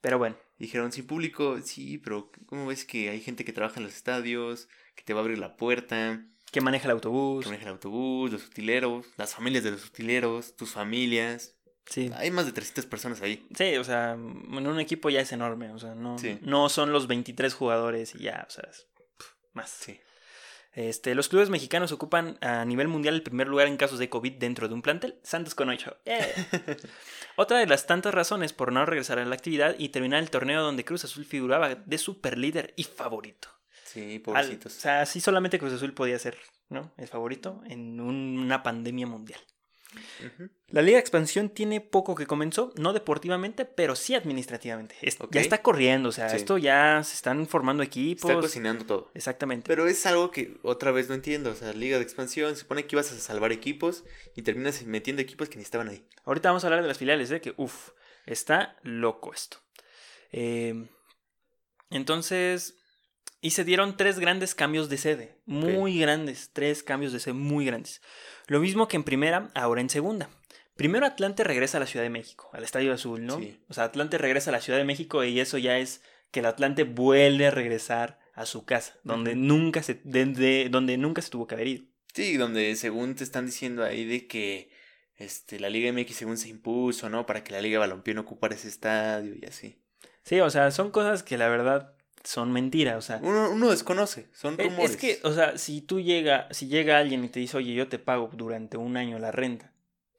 [0.00, 3.86] Pero bueno, Dijeron, sin público, sí, pero ¿cómo ves que hay gente que trabaja en
[3.86, 7.42] los estadios, que te va a abrir la puerta, que maneja el autobús.
[7.44, 11.56] que maneja el autobús, los utileros, las familias de los utileros, tus familias?
[11.86, 12.10] Sí.
[12.14, 13.46] Hay más de 300 personas ahí.
[13.54, 16.38] Sí, o sea, en un equipo ya es enorme, o sea, no, Sí.
[16.42, 18.86] no son los 23 jugadores y ya, o sea, es
[19.52, 19.68] más.
[19.68, 20.00] Sí.
[20.72, 24.32] Este, los clubes mexicanos ocupan a nivel mundial el primer lugar en casos de COVID
[24.34, 25.18] dentro de un plantel.
[25.22, 25.96] Santos con 8.
[27.36, 30.62] Otra de las tantas razones por no regresar a la actividad y terminar el torneo
[30.62, 33.48] donde Cruz Azul figuraba de super líder y favorito.
[33.94, 34.76] Sí, Al- pobrecitos.
[34.76, 36.36] o sea, sí solamente Cruz Azul podía ser,
[36.68, 36.92] ¿no?
[36.98, 39.40] El favorito en un- una pandemia mundial.
[40.70, 44.96] La Liga de Expansión tiene poco que comenzó, no deportivamente, pero sí administrativamente.
[45.02, 45.18] Es-.
[45.30, 46.36] Ya está corriendo, o sea, Sí.
[46.36, 48.28] esto ya se están formando equipos.
[48.28, 49.10] Está cocinando todo.
[49.14, 49.68] Exactamente.
[49.68, 51.50] Pero es algo que otra vez no entiendo.
[51.50, 54.02] O sea, Liga de Expansión, se supone que ibas a salvar equipos
[54.34, 56.04] y terminas metiendo equipos que ni estaban ahí.
[56.24, 57.40] Ahorita vamos a hablar de las filiales, ¿eh?
[57.40, 57.90] que uff,
[58.26, 59.58] está loco esto.
[60.32, 60.88] Eh,
[61.90, 62.74] entonces,
[63.44, 67.66] y se dieron tres grandes cambios de sede, muy grandes, tres cambios de sede muy
[67.66, 68.00] grandes.
[68.46, 70.30] Lo mismo que en primera, ahora en segunda.
[70.76, 73.38] Primero Atlante regresa a la Ciudad de México, al Estadio Azul, ¿no?
[73.38, 73.60] Sí.
[73.68, 76.46] O sea, Atlante regresa a la Ciudad de México y eso ya es que el
[76.46, 81.46] Atlante vuelve a regresar a su casa, donde nunca se, desde donde nunca se tuvo
[81.46, 81.84] que haber ido.
[82.14, 84.70] Sí, donde según te están diciendo ahí de que
[85.16, 87.26] este, la Liga MX según se impuso, ¿no?
[87.26, 89.82] Para que la Liga Balompié no ocupara ese estadio y así.
[90.22, 91.94] Sí, o sea, son cosas que la verdad
[92.24, 93.20] son mentiras, o sea.
[93.22, 94.92] Uno, uno desconoce, son rumores.
[94.92, 97.86] Es que, o sea, si tú llega, si llega alguien y te dice, oye, yo
[97.88, 99.70] te pago durante un año la renta,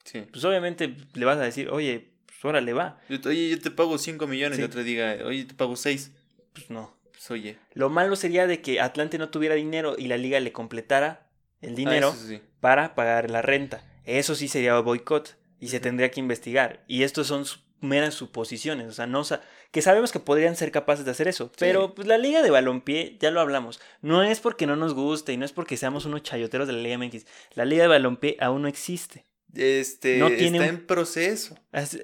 [0.04, 0.22] Sí.
[0.32, 3.00] pues obviamente le vas a decir, oye, pues órale va.
[3.10, 4.62] Yo te- oye, yo te pago 5 millones Sí.
[4.62, 6.12] y otro diga, oye, te pago 6.
[6.54, 6.96] Pues no.
[7.12, 7.58] Pues oye.
[7.74, 11.28] Lo malo sería de que Atlante no tuviera dinero y la liga le completara
[11.62, 12.40] el Ah, dinero sí.
[12.60, 13.84] para pagar la renta.
[14.04, 16.84] Eso sí sería boicot y se tendría que investigar.
[16.88, 17.46] Y estos son
[17.82, 19.24] meras suposiciones, o sea, no
[19.72, 23.18] que sabemos que podrían ser capaces de hacer eso, pero pues, la liga de balompié,
[23.20, 26.24] ya lo hablamos, no es porque no nos guste y no es porque seamos unos
[26.24, 29.26] chayoteros de la liga MX, la liga de balompié aún no existe.
[29.54, 31.56] Este, No tiene está un- en proceso.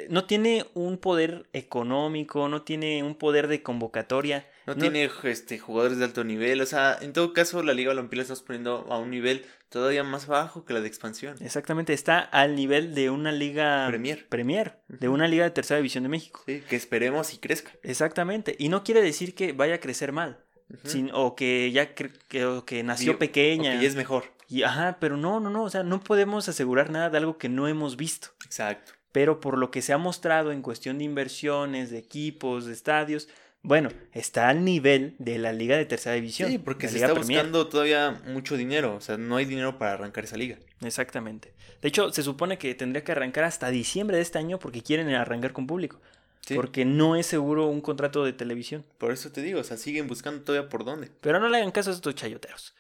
[0.10, 4.48] No tiene un poder económico, no tiene un poder de convocatoria.
[4.68, 6.62] No, No- tiene este, jugadores de alto nivel.
[6.62, 10.04] O sea, en todo caso, la Liga Balompié la estamos poniendo a un nivel todavía
[10.04, 11.36] más bajo que la de expansión.
[11.40, 14.28] Exactamente, está al nivel de una liga Premier.
[14.28, 16.42] Premier, de una liga de tercera división de México.
[16.46, 17.72] Sí, que esperemos y crezca.
[17.82, 20.40] Exactamente, y no quiere decir que vaya a crecer mal,
[20.84, 23.72] sin- o que ya cre- que, o que nació pequeña.
[23.72, 24.26] O que ya es mejor.
[24.50, 27.48] Y, ajá, pero no, no, no, o sea, no podemos asegurar nada de algo que
[27.50, 28.28] no hemos visto.
[28.46, 28.92] Exacto.
[29.14, 33.28] Pero por lo que se ha mostrado en cuestión de inversiones, de equipos, de estadios,
[33.64, 36.50] bueno, está al nivel de la liga de tercera división.
[36.50, 37.40] Sí, porque se está Premier.
[37.40, 38.96] buscando todavía mucho dinero.
[38.96, 40.58] O sea, no hay dinero para arrancar esa liga.
[40.82, 41.54] Exactamente.
[41.82, 45.10] De hecho, se supone que tendría que arrancar hasta diciembre de este año porque quieren
[45.14, 46.02] arrancar con público.
[46.42, 46.56] Sí.
[46.56, 48.84] Porque no es seguro un contrato de televisión.
[48.98, 51.12] Por eso te digo, o sea, siguen buscando todavía por dónde.
[51.22, 52.74] Pero no le hagan caso a estos chayoteros.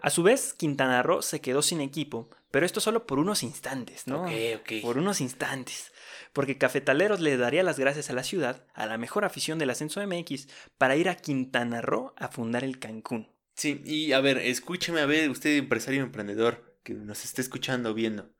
[0.00, 4.06] A su vez, Quintana Roo se quedó sin equipo, pero esto solo por unos instantes,
[4.06, 4.22] ¿no?
[4.22, 4.72] Ok, ok.
[4.82, 5.90] Por unos instantes.
[6.32, 10.04] Porque Cafetaleros le daría las gracias a la ciudad, a la mejor afición del ascenso
[10.06, 13.32] MX, para ir a Quintana Roo a fundar el Cancún.
[13.54, 18.32] Sí, y a ver, escúcheme, a ver, usted empresario emprendedor que nos esté escuchando viendo.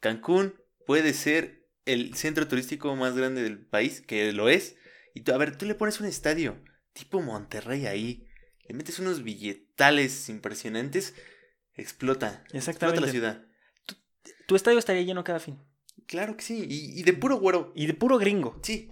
[0.00, 0.54] Cancún
[0.86, 4.76] puede ser el centro turístico más grande del país, que lo es.
[5.14, 6.62] Y tú, a ver, tú le pones un estadio
[6.96, 8.26] tipo Monterrey ahí,
[8.66, 11.14] le metes unos billetales impresionantes,
[11.74, 12.42] explota.
[12.52, 13.00] Exactamente.
[13.00, 13.46] Explota la ciudad.
[14.48, 15.62] Tu estadio estaría lleno cada fin.
[16.06, 17.72] Claro que sí, y, y de puro güero.
[17.74, 18.90] Y de puro gringo, Sí.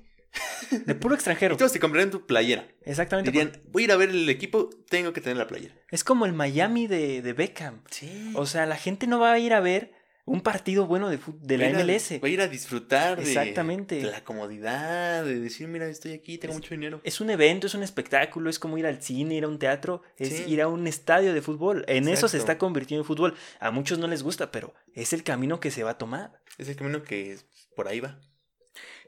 [0.70, 1.54] de puro extranjero.
[1.54, 2.66] Y todos te comprarían tu playera.
[2.82, 3.30] Exactamente.
[3.30, 5.74] Dirían, voy a ir a ver el equipo, tengo que tener la playera.
[5.90, 7.82] Es como el Miami de, de Beckham.
[7.90, 8.32] Sí.
[8.34, 9.92] O sea, la gente no va a ir a ver
[10.26, 12.18] un partido bueno de, de la MLS.
[12.20, 13.96] Voy a ir a disfrutar de, Exactamente.
[13.96, 17.00] de la comodidad, de decir, mira, estoy aquí, tengo Es- mucho dinero.
[17.04, 20.02] Es un evento, es un espectáculo, es como ir al cine, ir a un teatro,
[20.16, 20.44] es Sí.
[20.48, 21.84] ir a un estadio de fútbol.
[21.88, 23.34] En eso se está convirtiendo en fútbol.
[23.60, 26.40] A muchos no les gusta, pero es el camino que se va a tomar.
[26.56, 27.36] Es el camino que
[27.76, 28.18] por ahí va.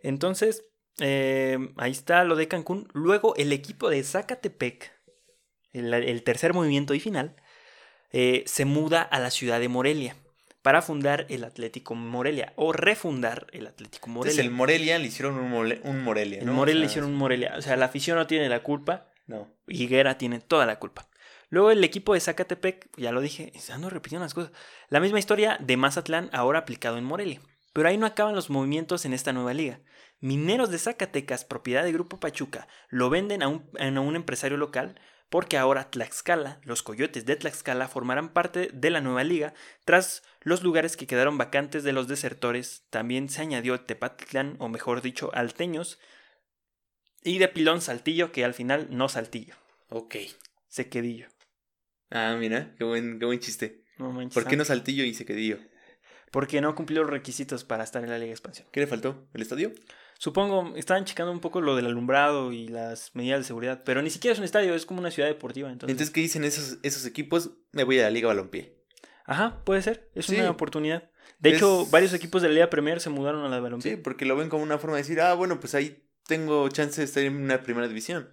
[0.02, 0.64] Entonces,
[1.00, 2.88] eh, ahí está lo de Cancún.
[2.92, 4.92] Luego, el equipo de Zacatepec,
[5.72, 7.36] el, el tercer movimiento y final,
[8.12, 10.16] eh, se muda a la ciudad de Morelia
[10.66, 14.42] para fundar el Atlético Morelia o refundar el Atlético Entonces Morelia.
[14.42, 16.46] el Morelia le hicieron un, mole- un Morelia, El.
[16.50, 17.54] Morelia O le hicieron un Morelia.
[17.56, 19.06] O sea, la afición no tiene la culpa.
[19.28, 19.46] No.
[19.68, 21.06] Higuera tiene toda la culpa.
[21.50, 24.50] Luego el equipo de Zacatepec, ya lo dije, ando repitiendo las cosas.
[24.88, 27.40] La misma historia de Mazatlán ahora aplicado en Morelia.
[27.72, 29.78] Pero ahí no acaban los movimientos en esta nueva liga.
[30.18, 34.98] Mineros de Zacatecas, propiedad de Grupo Pachuca, lo venden a un, a un empresario local
[35.28, 40.62] porque ahora Tlaxcala, los coyotes de Tlaxcala formarán parte de la nueva liga tras los
[40.62, 42.84] lugares que quedaron vacantes de los desertores.
[42.90, 45.98] También se añadió Tepatitlán, o mejor dicho, Alteños,
[47.22, 49.56] y de Pilón Saltillo, que al final no Saltillo,
[49.88, 50.16] Ok.
[50.68, 51.28] Sequedillo.
[52.10, 53.84] Ah, mira, qué buen, qué buen chiste.
[53.98, 55.58] No manches, ¿Por qué no saltillo y sequedillo?
[56.30, 58.68] Porque no cumplió los requisitos para estar en la Liga de Expansión.
[58.72, 59.28] ¿Qué le faltó?
[59.32, 59.72] ¿El estadio?
[60.18, 64.10] Supongo, estaban checando un poco lo del alumbrado y las medidas de seguridad, pero ni
[64.10, 65.70] siquiera es un estadio, es como una ciudad deportiva.
[65.70, 67.50] Entonces, Entonces, ¿qué dicen esos, esos equipos?
[67.72, 68.82] Me voy a la Liga Balompié.
[69.26, 70.36] Ajá, puede ser, es Sí.
[70.36, 71.10] una oportunidad.
[71.38, 73.96] De Es- hecho, varios equipos de la Liga Premier se mudaron a la balompié.
[73.96, 77.00] Sí, porque lo ven como una forma de decir, ah, bueno, pues ahí tengo chance
[77.00, 78.28] de estar en una primera división.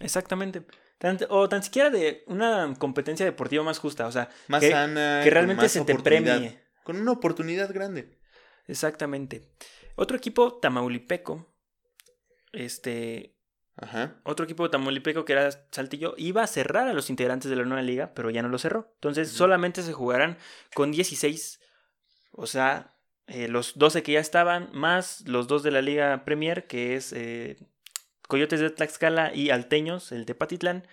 [0.00, 0.62] Exactamente.
[0.98, 5.20] Tan- o tan siquiera de una competencia deportiva más justa, o sea, Más que, sana.
[5.22, 6.62] que realmente se te premie.
[6.84, 8.16] Con una oportunidad grande.
[8.68, 9.48] Exactamente.
[9.96, 11.46] Otro equipo tamaulipeco,
[12.52, 13.34] este,
[13.76, 14.20] Ajá.
[14.24, 17.82] otro equipo tamaulipeco que era Saltillo, iba a cerrar a los integrantes de la nueva
[17.82, 18.92] liga, pero ya no lo cerró.
[18.94, 20.38] Entonces solamente se jugarán
[20.74, 21.60] con 16,
[22.32, 22.94] o sea,
[23.26, 27.12] eh, los 12 que ya estaban, más los dos de la Liga Premier, que es
[27.12, 27.56] eh,
[28.28, 30.86] Coyotes de Tlaxcala y Alteños, el de Patitlán,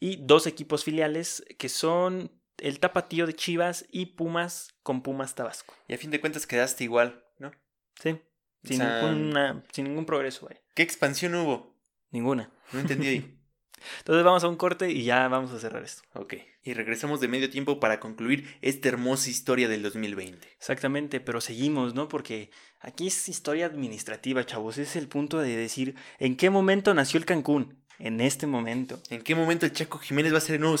[0.00, 5.74] y dos equipos filiales que son el Tapatío de Chivas y Pumas con Pumas Tabasco.
[5.86, 7.52] Y a fin de cuentas quedaste igual, ¿no?
[8.00, 8.20] Sí,
[8.68, 10.58] sin, O sea, ninguna, sin ningún progreso, güey.
[10.74, 11.76] ¿Qué expansión hubo?
[12.10, 12.50] Ninguna.
[12.72, 13.34] No entendí ahí.
[13.98, 16.02] Entonces vamos a un corte y ya vamos a cerrar esto.
[16.14, 16.34] ok.
[16.64, 20.46] Y regresamos de medio tiempo para concluir esta hermosa historia del 2020.
[20.58, 22.08] Exactamente, pero seguimos, ¿no?
[22.08, 22.50] Porque
[22.80, 24.76] aquí es historia administrativa, chavos.
[24.78, 27.82] Es el punto de decir en qué momento nació el Cancún.
[27.98, 29.00] En este momento.
[29.10, 30.76] ¿En qué momento el Chaco Jiménez va a ser el nuevo?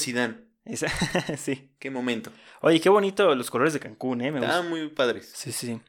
[0.64, 0.88] Esa-
[1.38, 1.70] sí.
[1.78, 2.32] ¿Qué momento?
[2.60, 4.30] Oye, qué bonito los colores de Cancún, ¿eh?
[4.30, 5.32] Me Están muy padres.
[5.34, 5.80] Sí, sí.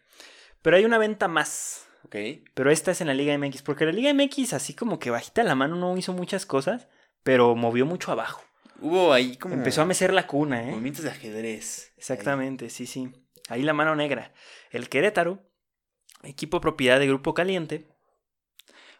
[0.62, 1.88] Pero hay una venta más.
[2.04, 2.16] Ok.
[2.54, 3.62] Pero esta es en la Liga MX.
[3.62, 6.88] Porque la Liga MX, así como que bajita la mano, no hizo muchas cosas.
[7.24, 8.42] Pero movió mucho abajo.
[8.82, 9.56] Hubo ahí como...
[9.56, 10.72] Empezó a mecer la cuna, ¿eh?
[10.72, 11.94] Movimientos de ajedrez.
[11.98, 13.12] Exactamente, sí, sí.
[13.50, 14.32] Ahí la mano negra.
[14.72, 15.44] El Querétaro,
[16.24, 17.88] equipo propiedad de Grupo Caliente,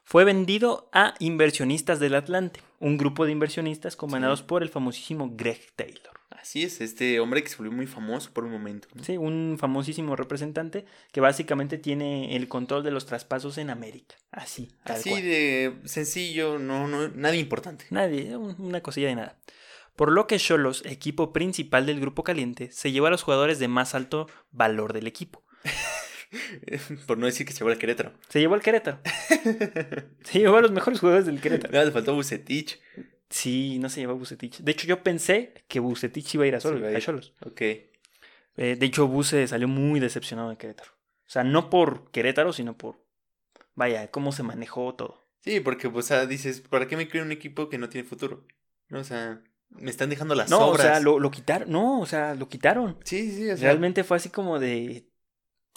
[0.04, 4.46] fue vendido a inversionistas del Atlante, un grupo de inversionistas comandados Sí.
[4.48, 6.20] por el famosísimo Greg Taylor.
[6.32, 8.88] Así es, este hombre que se volvió muy famoso por un momento.
[8.94, 9.04] ¿no?
[9.04, 14.16] Sí, un famosísimo representante que básicamente tiene el control de los traspasos en América.
[14.32, 15.22] Así, tal Así cual.
[15.24, 17.86] de sencillo, no, no, nada importante.
[17.90, 19.38] Nadie, un- una cosilla de nada.
[19.98, 23.68] Por lo que Cholos, equipo principal del Grupo Caliente, se llevó a los jugadores de
[23.68, 25.44] más alto valor del equipo.
[27.08, 28.14] por no decir que se llevó al Querétaro.
[28.30, 29.00] Se llevó al Querétaro.
[30.24, 31.74] Se llevó a los mejores jugadores del Querétaro.
[31.74, 32.80] Nada, le faltó Bucetich.
[33.30, 34.60] Sí, no se llevó a Bucetich.
[34.60, 36.98] De hecho, yo pensé que Bucetich iba a ir a, Sí, Sol- iba a ir.
[36.98, 37.34] a Xolos.
[37.46, 37.62] Ok.
[37.62, 40.92] Eh, de hecho, Buce salió muy decepcionado de Querétaro.
[40.92, 42.98] O sea, no por Querétaro, sino por,
[43.76, 45.28] vaya, cómo se manejó todo.
[45.44, 48.08] Sí, porque, pues, o sea, dices, ¿para qué me creo un equipo que no tiene
[48.08, 48.46] futuro?
[48.90, 50.86] No, o sea, me están dejando las no, obras.
[50.86, 51.72] o sea, lo, lo quitaron.
[51.72, 52.98] No, o sea, lo quitaron.
[53.06, 55.08] Sí, sí, o sea, Realmente fue así como de,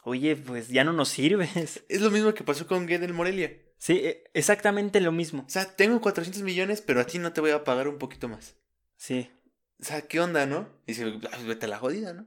[0.02, 1.82] oye, pues ya no nos sirves.
[1.88, 3.56] es lo mismo que pasó con Guedel Morelia.
[3.78, 5.42] Sí, eh, exactamente lo mismo.
[5.46, 8.28] O sea, tengo 400 millones, pero a ti no te voy a pagar un poquito
[8.28, 8.54] más.
[8.96, 9.28] Sí.
[9.80, 10.68] O sea, ¿qué onda, no?
[10.86, 12.26] Y dice, "Ah, vete a la jodida, ¿no?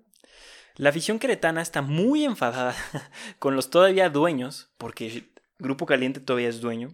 [0.76, 2.76] La afición queretana está muy enfadada
[3.40, 6.90] con los todavía dueños, porque Grupo Caliente todavía es dueño.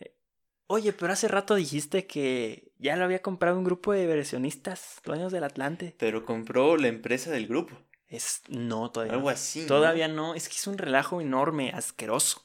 [0.00, 0.12] Eh,
[0.66, 5.30] Oye, pero hace rato dijiste que ya lo había comprado un grupo de inversionistas, dueños
[5.30, 5.94] del Atlante.
[5.98, 7.78] Pero compró la empresa del grupo.
[8.14, 9.66] Es no, todavía Algo así.
[9.66, 12.44] Todavía no, es que es un relajo enorme, asqueroso.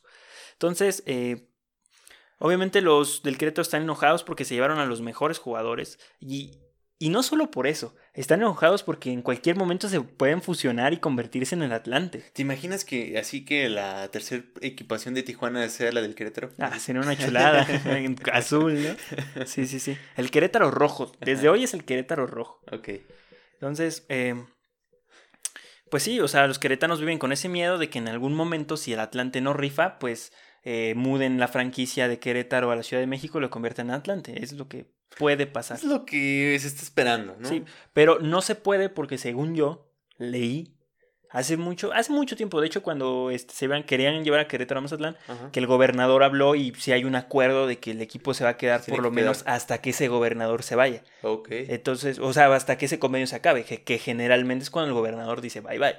[0.53, 1.47] Entonces, eh,
[2.39, 6.57] obviamente los del Querétaro están enojados porque se llevaron a los mejores jugadores y,
[6.97, 10.97] y no solo por eso, están enojados porque en cualquier momento se pueden fusionar y
[10.97, 12.25] convertirse en el Atlante.
[12.33, 16.49] ¿Te imaginas que así que la tercera equipación de Tijuana sea la del Querétaro?
[16.57, 17.67] Ah, sería una chulada,
[18.33, 19.45] azul, ¿no?
[19.45, 19.97] Sí, sí, sí.
[20.17, 22.59] El Querétaro rojo, desde hoy es el Querétaro rojo.
[22.71, 22.89] Ok.
[23.53, 24.35] Entonces, eh,
[25.89, 28.77] pues sí, o sea, los queretanos viven con ese miedo de que en algún momento,
[28.77, 30.31] si el Atlante no rifa, pues
[30.63, 33.95] eh, muden la franquicia de Querétaro a la Ciudad de México y lo conviertan en
[33.95, 34.43] Atlante.
[34.43, 35.77] Es lo que puede pasar.
[35.77, 37.47] Es lo que se está esperando, ¿no?
[37.47, 40.78] Sí, pero no se puede porque según yo leí
[41.29, 44.81] hace mucho, hace mucho tiempo, de hecho cuando este, se querían llevar a Querétaro a
[44.81, 45.51] Mazatlán, Ajá.
[45.51, 48.51] que el gobernador habló y si hay un acuerdo de que el equipo se va
[48.51, 49.55] a quedar por lo que menos quedar.
[49.55, 51.03] hasta que ese gobernador se vaya.
[51.21, 51.47] Ok.
[51.51, 54.93] Entonces, o sea, hasta que ese convenio se acabe, que, que generalmente es cuando el
[54.95, 55.95] gobernador dice bye bye.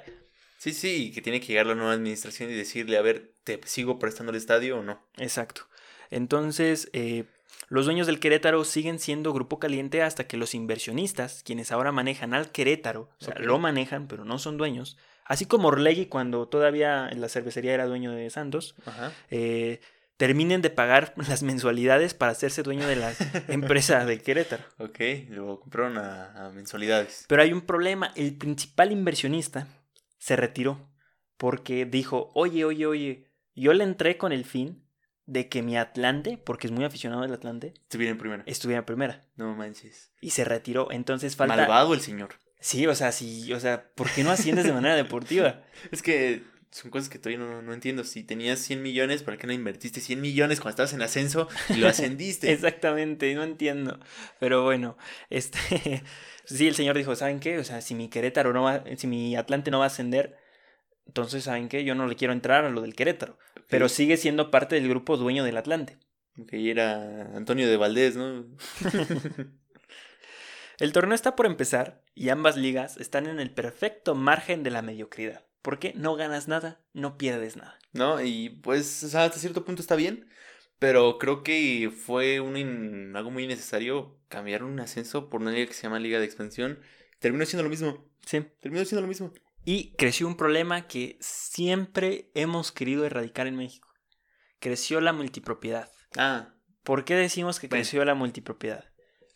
[0.57, 3.59] Sí, sí, y que tiene que llegar la nueva administración y decirle, a ver, ¿te
[3.65, 5.01] sigo prestando el estadio o no?
[5.17, 5.63] Exacto.
[6.11, 7.23] Entonces, eh,
[7.69, 12.33] los dueños del Querétaro siguen siendo grupo caliente hasta que los inversionistas, quienes ahora manejan
[12.33, 14.97] al Querétaro, o sea, lo manejan, pero no son dueños,
[15.31, 19.11] así como Orlegui cuando todavía en la cervecería era dueño de Santos, Ajá.
[19.29, 19.79] eh,
[20.17, 23.13] terminen de pagar las mensualidades para hacerse dueño de la
[23.47, 24.63] empresa de Querétaro.
[24.77, 27.25] Ok, lo compraron a, a mensualidades.
[27.27, 29.67] Pero hay un problema, el principal inversionista
[30.17, 30.87] se retiró
[31.37, 34.83] porque dijo, oye, oye, oye, yo le entré con el fin
[35.25, 38.43] de que mi Atlante, porque es muy aficionado del Atlante, Estuvieron en primera.
[38.45, 39.25] estuviera en primera.
[39.35, 40.11] No manches.
[40.21, 40.91] Y se retiró.
[40.91, 41.55] Entonces falta.
[41.55, 42.35] Malvado el señor.
[42.61, 45.63] Sí, o sea, sí, o sea, ¿por qué no asciendes de manera deportiva?
[45.91, 48.03] Es que son cosas que todavía no, no entiendo.
[48.03, 51.75] Si tenías 100 millones, ¿para qué no invertiste 100 millones cuando estabas en ascenso y
[51.75, 52.51] lo ascendiste?
[52.51, 53.99] Exactamente, no entiendo.
[54.39, 54.97] Pero bueno,
[55.29, 56.03] este.
[56.43, 57.59] Sí, el señor dijo, ¿saben qué?
[57.59, 60.37] O sea, si mi Querétaro no va, si mi Atlante no va a ascender,
[61.05, 61.85] entonces, ¿saben qué?
[61.85, 63.37] Yo no le quiero entrar a lo del Querétaro.
[63.69, 65.97] Pero sigue siendo parte del grupo dueño del Atlante.
[66.39, 68.45] Ok, era Antonio de Valdés, ¿no?
[70.81, 74.81] El torneo está por empezar y ambas ligas están en el perfecto margen de la
[74.81, 75.45] mediocridad.
[75.61, 77.77] Porque no ganas nada, no pierdes nada.
[77.93, 78.19] ¿No?
[78.21, 80.27] Y pues, o sea, hasta cierto punto está bien.
[80.79, 85.67] Pero creo que fue un in- algo muy innecesario cambiar un ascenso por una liga
[85.67, 86.79] que se llama Liga de Expansión.
[87.19, 88.09] Terminó siendo lo mismo.
[88.25, 88.41] Sí.
[88.59, 89.31] Terminó siendo lo mismo.
[89.63, 93.87] Y creció un problema que siempre hemos querido erradicar en México.
[94.59, 95.91] Creció la multipropiedad.
[96.17, 97.81] Ah, ¿Por qué decimos que Bueno.
[97.83, 98.90] creció la multipropiedad?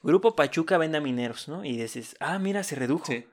[0.05, 1.65] Grupo Pachuca vende a mineros, ¿no?
[1.65, 3.05] Y dices, ah, mira, se redujo.
[3.07, 3.25] sí,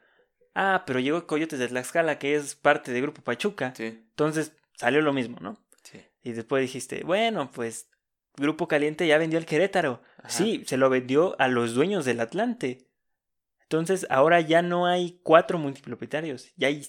[0.54, 3.72] Ah, pero llegó Coyotes de Tlaxcala, que es parte de Grupo Pachuca.
[3.76, 5.58] sí, Entonces salió lo mismo, ¿no?
[5.82, 6.00] sí.
[6.22, 7.88] Y después dijiste, bueno, pues
[8.36, 10.02] Grupo Caliente ya vendió al Querétaro.
[10.18, 10.28] Ajá.
[10.30, 12.88] Sí, se lo vendió a los dueños del Atlante.
[13.62, 16.52] Entonces ahora ya no hay cuatro multipropietarios.
[16.56, 16.86] Ya hay.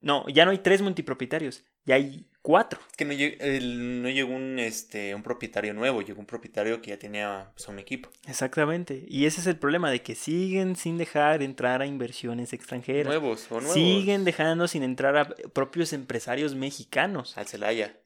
[0.00, 1.64] No, ya no hay tres multipropietarios.
[1.84, 2.80] Ya hay cuatro.
[2.90, 6.90] Es que no, el- no llegó un, este, un propietario nuevo, llegó un propietario que
[6.90, 8.08] ya tenía pues, un equipo.
[8.26, 9.04] Exactamente.
[9.08, 13.06] Y ese es el problema de que siguen sin dejar entrar a inversiones extranjeras.
[13.06, 13.74] Nuevos o nuevos.
[13.74, 17.36] Siguen dejando sin entrar a propios empresarios mexicanos.
[17.36, 17.96] Al Celaya.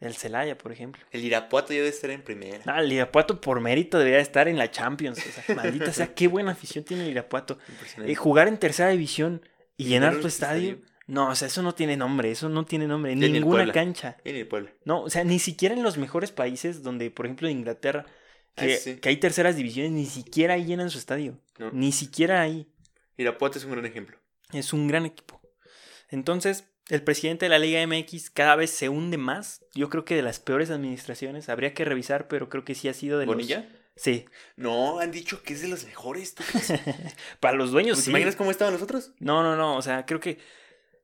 [0.00, 1.02] El Celaya, por ejemplo.
[1.12, 2.60] El Irapuato ya debe estar en primera.
[2.66, 5.18] Ah, el Irapuato por mérito debería estar en la Champions.
[5.18, 7.58] O sea, maldita sea, qué buena afición tiene el Irapuato.
[8.04, 9.40] Eh, jugar en tercera división
[9.76, 10.80] y llenar tu estadio.
[11.06, 14.16] No, o sea, eso no tiene nombre, eso no tiene nombre, en ninguna cancha.
[14.24, 14.72] En el Puebla.
[14.84, 18.06] No, o sea, ni siquiera en los mejores países, donde, por ejemplo, en Inglaterra,
[18.56, 18.96] Ah, que, sí.
[18.96, 21.36] que hay terceras divisiones, ni siquiera ahí llenan su estadio.
[21.58, 21.72] No.
[21.72, 22.68] Ni siquiera ahí.
[23.16, 24.16] Irapuato es un gran ejemplo.
[24.52, 25.40] Es un gran equipo.
[26.08, 29.64] Entonces, el presidente de la Liga MX cada vez se hunde más.
[29.74, 31.48] Yo creo que de las peores administraciones.
[31.48, 33.34] Habría que revisar, pero creo que sí ha sido de los...
[33.34, 33.68] ¿Bonilla?
[33.96, 34.24] Sí.
[34.56, 36.34] No, han dicho que es de los mejores.
[36.36, 36.72] ¿Tú crees?
[37.40, 38.10] Para los dueños, ¿Te sí.
[38.10, 39.12] imaginas cómo estaban nosotros?
[39.18, 39.76] No, no, no.
[39.76, 40.38] O sea, creo que.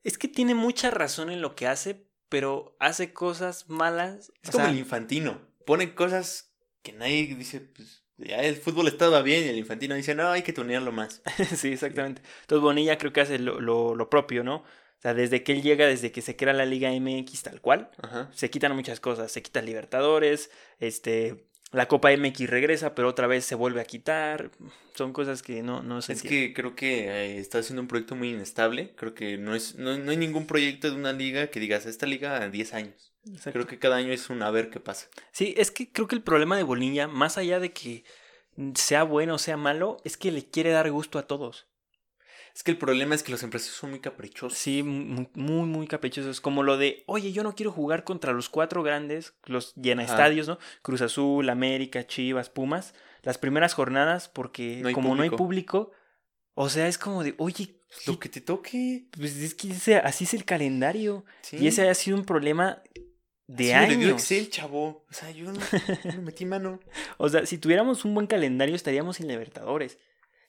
[0.02, 4.32] Es que tiene mucha razón en lo que hace, pero hace cosas malas.
[4.42, 5.40] Es o como sea, el infantino.
[5.66, 10.14] Ponen cosas que nadie dice, pues, ya el fútbol estaba bien y el infantino dice,
[10.14, 11.22] no, hay que tunearlo más.
[11.56, 12.22] sí, exactamente.
[12.42, 14.56] Entonces Bonilla creo que hace lo, lo, lo propio, ¿no?
[14.56, 17.90] O sea, desde que él llega, desde que se crea la Liga MX tal cual,
[18.02, 18.30] Ajá.
[18.34, 19.32] se quitan muchas cosas.
[19.32, 21.48] Se quita Libertadores, este.
[21.72, 24.50] La Copa MX regresa, pero otra vez se vuelve a quitar.
[24.94, 28.16] Son cosas que no, no se Es que creo que eh, está haciendo un proyecto
[28.16, 28.92] muy inestable.
[28.96, 32.06] Creo que no es no, no hay ningún proyecto de una liga que digas, esta
[32.06, 33.12] liga a 10 años.
[33.24, 33.52] Exacto.
[33.52, 35.08] Creo que cada año es un a ver qué pasa.
[35.30, 38.04] Sí, es que creo que el problema de Bonilla, más allá de que
[38.74, 41.69] sea bueno o sea malo, es que le quiere dar gusto a todos.
[42.54, 44.58] Es que el problema es que los empresarios son muy caprichosos.
[44.58, 46.40] Sí, muy, muy, muy caprichosos.
[46.40, 50.12] Como lo de, oye, yo no quiero jugar contra los cuatro grandes, los llena Ajá.
[50.12, 50.58] estadios, ¿no?
[50.82, 55.92] Cruz Azul, América, Chivas, Pumas, las primeras jornadas, porque No como no hay público.
[56.54, 59.06] o sea, es como de, oye, Pues lo que te toque.
[59.16, 61.24] pues es que ese- así es el calendario.
[61.42, 61.56] Sí.
[61.58, 62.82] Y ese ha sido un problema
[63.46, 64.22] de Así me le dio años.
[64.22, 65.04] Excel, chavo.
[65.10, 65.60] O sea, yo no,
[66.22, 66.78] metí mano.
[67.18, 69.98] O sea, si tuviéramos un buen calendario estaríamos sin Libertadores.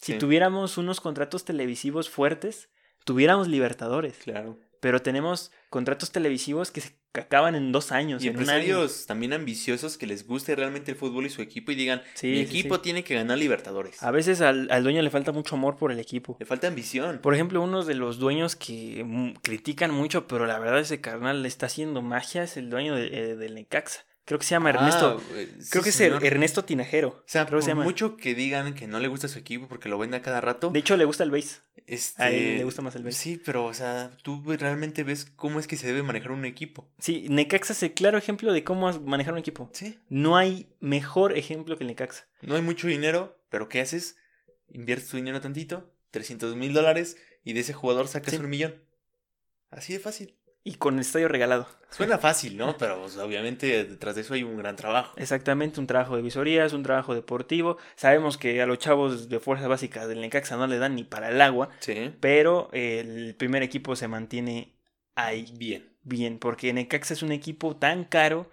[0.02, 0.18] Si Sí.
[0.18, 2.70] tuviéramos unos contratos televisivos fuertes,
[3.06, 4.18] tuviéramos Libertadores.
[4.24, 4.58] Claro.
[4.80, 8.24] Pero tenemos contratos televisivos que se acaban en dos años.
[8.24, 8.52] Y en un año.
[8.52, 12.28] empresarios también ambiciosos que les guste realmente el fútbol y su equipo y digan, Sí,
[12.28, 12.82] mi sí, equipo sí.
[12.82, 14.02] tiene que ganar Libertadores.
[14.02, 16.36] A veces al, al dueño le falta mucho amor por el equipo.
[16.40, 17.20] Le falta ambición.
[17.20, 21.48] Por ejemplo, uno de los dueños que critican mucho, pero la verdad ese carnal le
[21.48, 24.04] está haciendo magia, es el dueño de- eh, del Necaxa.
[24.32, 25.20] Creo que se llama Ernesto.
[25.22, 26.22] Ah, eh, creo que es señor.
[26.24, 27.10] Er- Ernesto Tinajero.
[27.10, 27.84] O sea, creo que por se llama.
[27.84, 30.70] mucho que digan que no le gusta su equipo porque lo vende a cada rato.
[30.70, 31.58] De hecho, le gusta el base.
[31.86, 33.18] este, A él le gusta más el base.
[33.18, 36.90] Sí, pero, o sea, tú realmente ves cómo es que se debe manejar un equipo.
[36.98, 39.70] Sí, Necaxa es el claro ejemplo de cómo manejar un equipo.
[39.74, 40.00] Sí.
[40.08, 42.24] No hay mejor ejemplo que el Necaxa.
[42.42, 44.16] No hay mucho dinero, pero ¿qué haces?
[44.70, 48.40] Inviertes tu dinero tantito, 300 mil dólares, y de ese jugador sacas Sí.
[48.40, 48.82] un millón.
[49.70, 50.38] Así de fácil.
[50.64, 51.68] Y con el estadio regalado.
[51.90, 52.78] Suena fácil, ¿no?
[52.78, 55.14] Pero pues, obviamente detrás de eso hay un gran trabajo.
[55.18, 57.78] Exactamente, un trabajo de visorías, un trabajo deportivo.
[57.96, 61.30] Sabemos que a los chavos de fuerzas básicas del Necaxa no le dan ni para
[61.30, 62.14] el agua, Sí.
[62.20, 64.76] pero el primer equipo se mantiene
[65.16, 65.90] ahí Bien.
[66.04, 68.50] bien, porque Necaxa es un equipo tan caro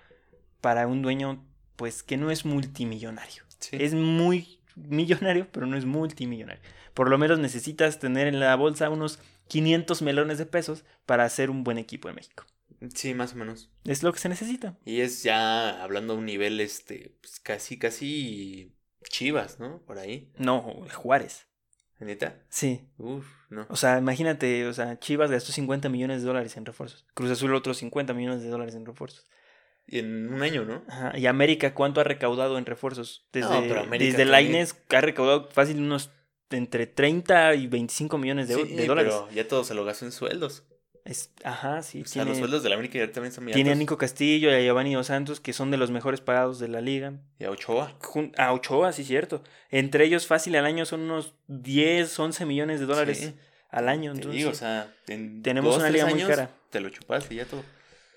[0.60, 1.44] para un dueño,
[1.76, 3.44] pues que no es multimillonario.
[3.60, 3.76] Sí.
[3.78, 6.62] Es muy millonario, pero no es multimillonario.
[6.94, 11.50] Por lo menos necesitas tener en la bolsa unos 500 melones de pesos para hacer
[11.50, 12.44] un buen equipo en México.
[12.94, 13.70] Sí, más o menos.
[13.84, 14.76] Es lo que se necesita.
[14.84, 18.72] Y es ya hablando a un nivel, este, pues casi, casi
[19.08, 19.80] chivas, ¿no?
[19.82, 20.30] Por ahí.
[20.36, 21.46] No, Juárez.
[22.00, 22.36] ¿Neta?
[22.48, 22.88] Sí.
[22.96, 23.66] Uf, no.
[23.70, 27.04] O sea, imagínate, o sea, Chivas gastó 50 millones de dólares en refuerzos.
[27.14, 29.26] Cruz Azul otros 50 millones de dólares en refuerzos.
[29.84, 30.84] Y en un año, ¿no?
[30.86, 31.18] Ajá.
[31.18, 33.26] Y América, ¿cuánto ha recaudado en refuerzos?
[33.32, 34.52] Desde, No, pero América desde también.
[34.52, 36.12] Lainez ha recaudado fácil unos
[36.50, 39.12] entre 30 y 25 millones de, Sí, de dólares.
[39.14, 40.64] pero ya todo se lo gastó en sueldos.
[41.04, 42.02] Es, ajá, sí.
[42.02, 43.78] O sea, tiene los sueldos de la América ya también son muy tiene a altos.
[43.80, 46.82] Nico Castillo y a Giovanni Dos Santos, que son de los mejores pagados de la
[46.82, 47.14] liga.
[47.38, 47.96] Y a Ochoa.
[48.00, 49.42] Jun- A Ochoa, sí, cierto.
[49.70, 53.18] Entre ellos, fácil al año son unos 10, 11 millones de dólares.
[53.18, 53.34] Sí.
[53.70, 54.12] al año.
[54.12, 56.50] Te Entonces, digo, o sea, en tenemos dos, una liga muy cara.
[56.70, 57.62] Te lo chupaste ya todo.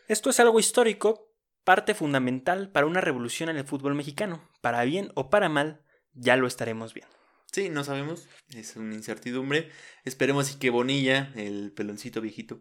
[0.07, 1.29] Esto es algo histórico,
[1.65, 4.49] parte fundamental para una revolución en el fútbol mexicano.
[4.61, 5.81] Para bien o para mal,
[6.13, 7.13] ya lo estaremos viendo.
[7.51, 8.27] Sí, no sabemos.
[8.55, 9.69] Es una incertidumbre.
[10.05, 12.59] Esperemos y que Bonilla, el peloncito viejito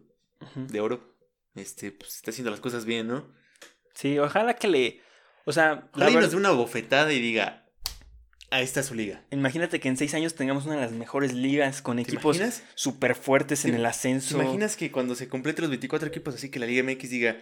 [0.55, 1.15] de oro,
[1.55, 3.31] este, pues está haciendo las cosas bien, ¿no?
[3.93, 5.01] Sí, ojalá que le.
[5.45, 7.67] O sea, la Ojalá nos dé una bofetada y diga,
[8.49, 9.23] ahí está su liga.
[9.31, 12.39] imagínate que en seis años tengamos una de las mejores ligas con ¿Te equipos
[12.75, 14.41] súper fuertes en ¿Te- el ¿Te ascenso.
[14.41, 17.37] imaginas que cuando se completen los 24 equipos, así que la Liga MX diga,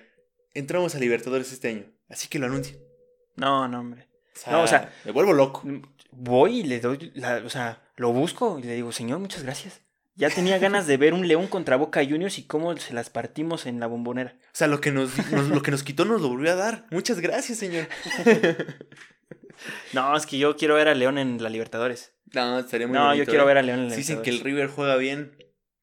[0.54, 1.86] entramos a Libertadores este año?
[2.10, 2.80] Así que lo anuncie.
[3.36, 4.08] No, no, hombre.
[4.40, 5.64] O sea, No, o sea- me vuelvo loco.
[6.12, 9.82] Voy y le doy, la- o sea, lo busco y le digo, señor, muchas gracias.
[10.16, 13.66] Ya tenía ganas de ver un León contra Boca Juniors y cómo se las partimos
[13.66, 14.36] en la bombonera.
[14.48, 16.86] O sea, lo que nos, nos- lo que nos quitó nos lo volvió a dar.
[16.92, 17.88] Muchas gracias, señor.
[19.94, 22.14] No, es que yo quiero ver a León en la Libertadores.
[22.34, 23.48] No, estaría muy No, bonito, yo quiero ¿eh?
[23.48, 24.54] ver a León en la Si dicen que el Libertadores.
[24.68, 25.38] River juega bien,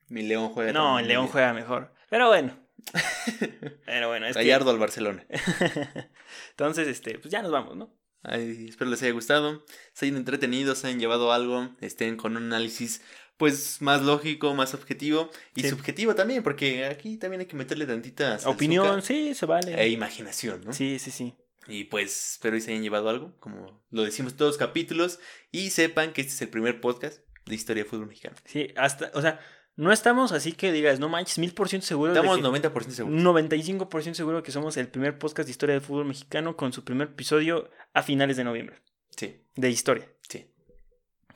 [0.09, 1.33] mi León juega No, el León bien.
[1.33, 1.93] juega mejor.
[2.09, 2.57] Pero bueno.
[3.87, 4.43] Pero bueno, es que...
[4.45, 5.27] Gallardo al Barcelona.
[6.51, 7.93] Entonces, este, pues ya nos vamos, ¿no?
[8.29, 12.43] Ay, espero les haya gustado, se hayan entretenido, se hayan llevado algo, estén con un
[12.45, 13.01] análisis
[13.37, 15.69] pues más lógico, más objetivo y Sí.
[15.69, 19.81] subjetivo también, porque aquí también hay que meterle tantita Opinión, sí, se vale.
[19.81, 20.73] e imaginación, ¿no?
[20.73, 21.35] Sí, sí, sí.
[21.69, 25.19] Y pues espero y se hayan llevado algo, como lo decimos todos los capítulos,
[25.53, 28.37] y sepan que este es el primer podcast de historia de fútbol mexicano.
[28.45, 29.39] Sí, hasta, o sea,
[29.77, 32.13] no estamos así que digas, no manches, mil por ciento seguro.
[32.13, 33.23] de Estamos que- 90% un seguros.
[33.23, 37.09] 95% seguro que somos el primer podcast de historia del fútbol mexicano con su primer
[37.09, 38.83] episodio a finales de noviembre.
[39.17, 40.09] Sí, De historia.
[40.29, 40.51] sí.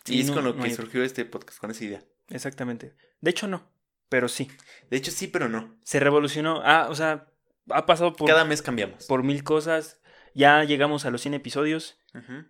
[0.05, 2.03] Sí, y es no- con lo no que hay- surgió este podcast, con esa idea.
[2.31, 2.95] Exactamente.
[3.21, 3.69] De hecho, no.
[4.09, 4.51] Pero sí.
[4.91, 5.79] De hecho, sí, pero no.
[5.85, 6.63] Se revolucionó.
[6.65, 7.29] Ah, o sea,
[7.69, 9.05] ha pasado por, Cada mes cambiamos.
[9.07, 10.01] por mil cosas.
[10.35, 11.99] Ya llegamos a los 100 episodios.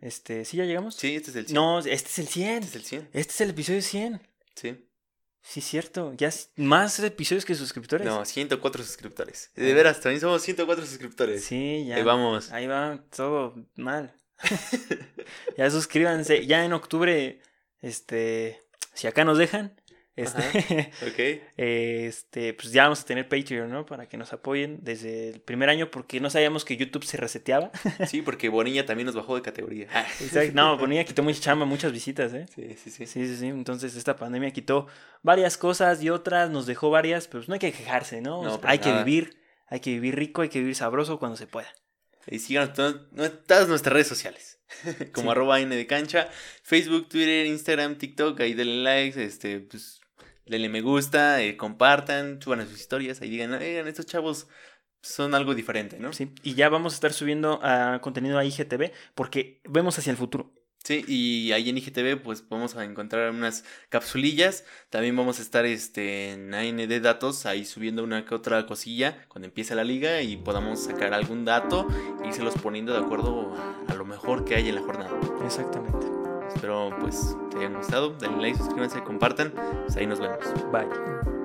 [0.00, 0.94] Este, ¿sí ya llegamos?
[0.94, 1.54] Sí, este es el 100.
[1.54, 2.62] No, este es el 100.
[2.62, 3.08] Este es el 100.
[3.12, 4.20] Este es el episodio 100.
[4.54, 4.86] Sí.
[5.42, 6.12] Sí, cierto.
[6.16, 8.06] Ya más episodios que suscriptores.
[8.06, 9.50] No, 104 suscriptores.
[9.54, 11.44] De veras, también somos 104 suscriptores.
[11.44, 11.96] Sí, ya.
[11.96, 12.52] Ahí vamos.
[12.52, 14.14] Ahí va todo mal.
[15.56, 16.46] ya suscríbanse.
[16.46, 17.40] Ya en octubre,
[17.80, 18.62] este,
[18.94, 19.80] si acá nos dejan,
[20.16, 21.42] este, Ok.
[21.56, 23.86] este, pues ya vamos a tener Patreon, ¿no?
[23.86, 27.70] Para que nos apoyen desde el primer año porque no sabíamos que YouTube se reseteaba.
[28.06, 29.86] Sí, porque Bonilla también nos bajó de categoría.
[30.20, 30.52] Exacto.
[30.54, 32.46] No, ponía quitó mucha chamba, muchas visitas, ¿eh?
[32.54, 33.06] Sí, sí, sí.
[33.06, 33.46] Sí, sí, sí.
[33.46, 34.86] Entonces esta pandemia quitó
[35.22, 38.42] varias cosas y otras nos dejó varias, pero pues no hay que quejarse, ¿no?
[38.42, 39.36] No, O sea, para hay que vivir,
[39.68, 41.68] hay que vivir rico, hay que vivir sabroso cuando se pueda.
[42.26, 44.58] Y síganos en todas nuestras redes sociales.
[45.12, 45.30] Como Sí.
[45.32, 46.28] arroba N de cancha.
[46.62, 48.38] Facebook, Twitter, Instagram, TikTok.
[48.40, 49.20] Ahí denle likes.
[49.22, 49.99] Este, pues,
[50.50, 51.42] denle me gusta.
[51.42, 52.40] eh, compartan.
[52.42, 53.20] Suban a sus historias.
[53.22, 54.48] Ahí digan, oigan, estos chavos
[55.02, 56.12] son algo diferente, ¿no?
[56.12, 60.16] Sí, y ya vamos a estar subiendo a contenido a IGTV porque vemos hacia el
[60.18, 60.52] futuro.
[60.82, 64.64] Sí, y ahí en IGTV pues vamos a encontrar unas capsulillas.
[64.88, 69.46] También vamos a estar este, en AND Datos ahí subiendo una que otra cosilla cuando
[69.48, 71.86] empiece la liga y podamos sacar algún dato
[72.24, 73.54] y irselos poniendo de acuerdo
[73.88, 75.12] a, a lo mejor que hay en la jornada.
[75.44, 76.19] Exactamente.
[76.54, 78.14] Espero pues te hayan gustado.
[78.20, 79.52] Denle like, suscríbanse, compartan.
[79.86, 80.38] Pues ahí nos vemos.
[80.72, 81.39] Bye.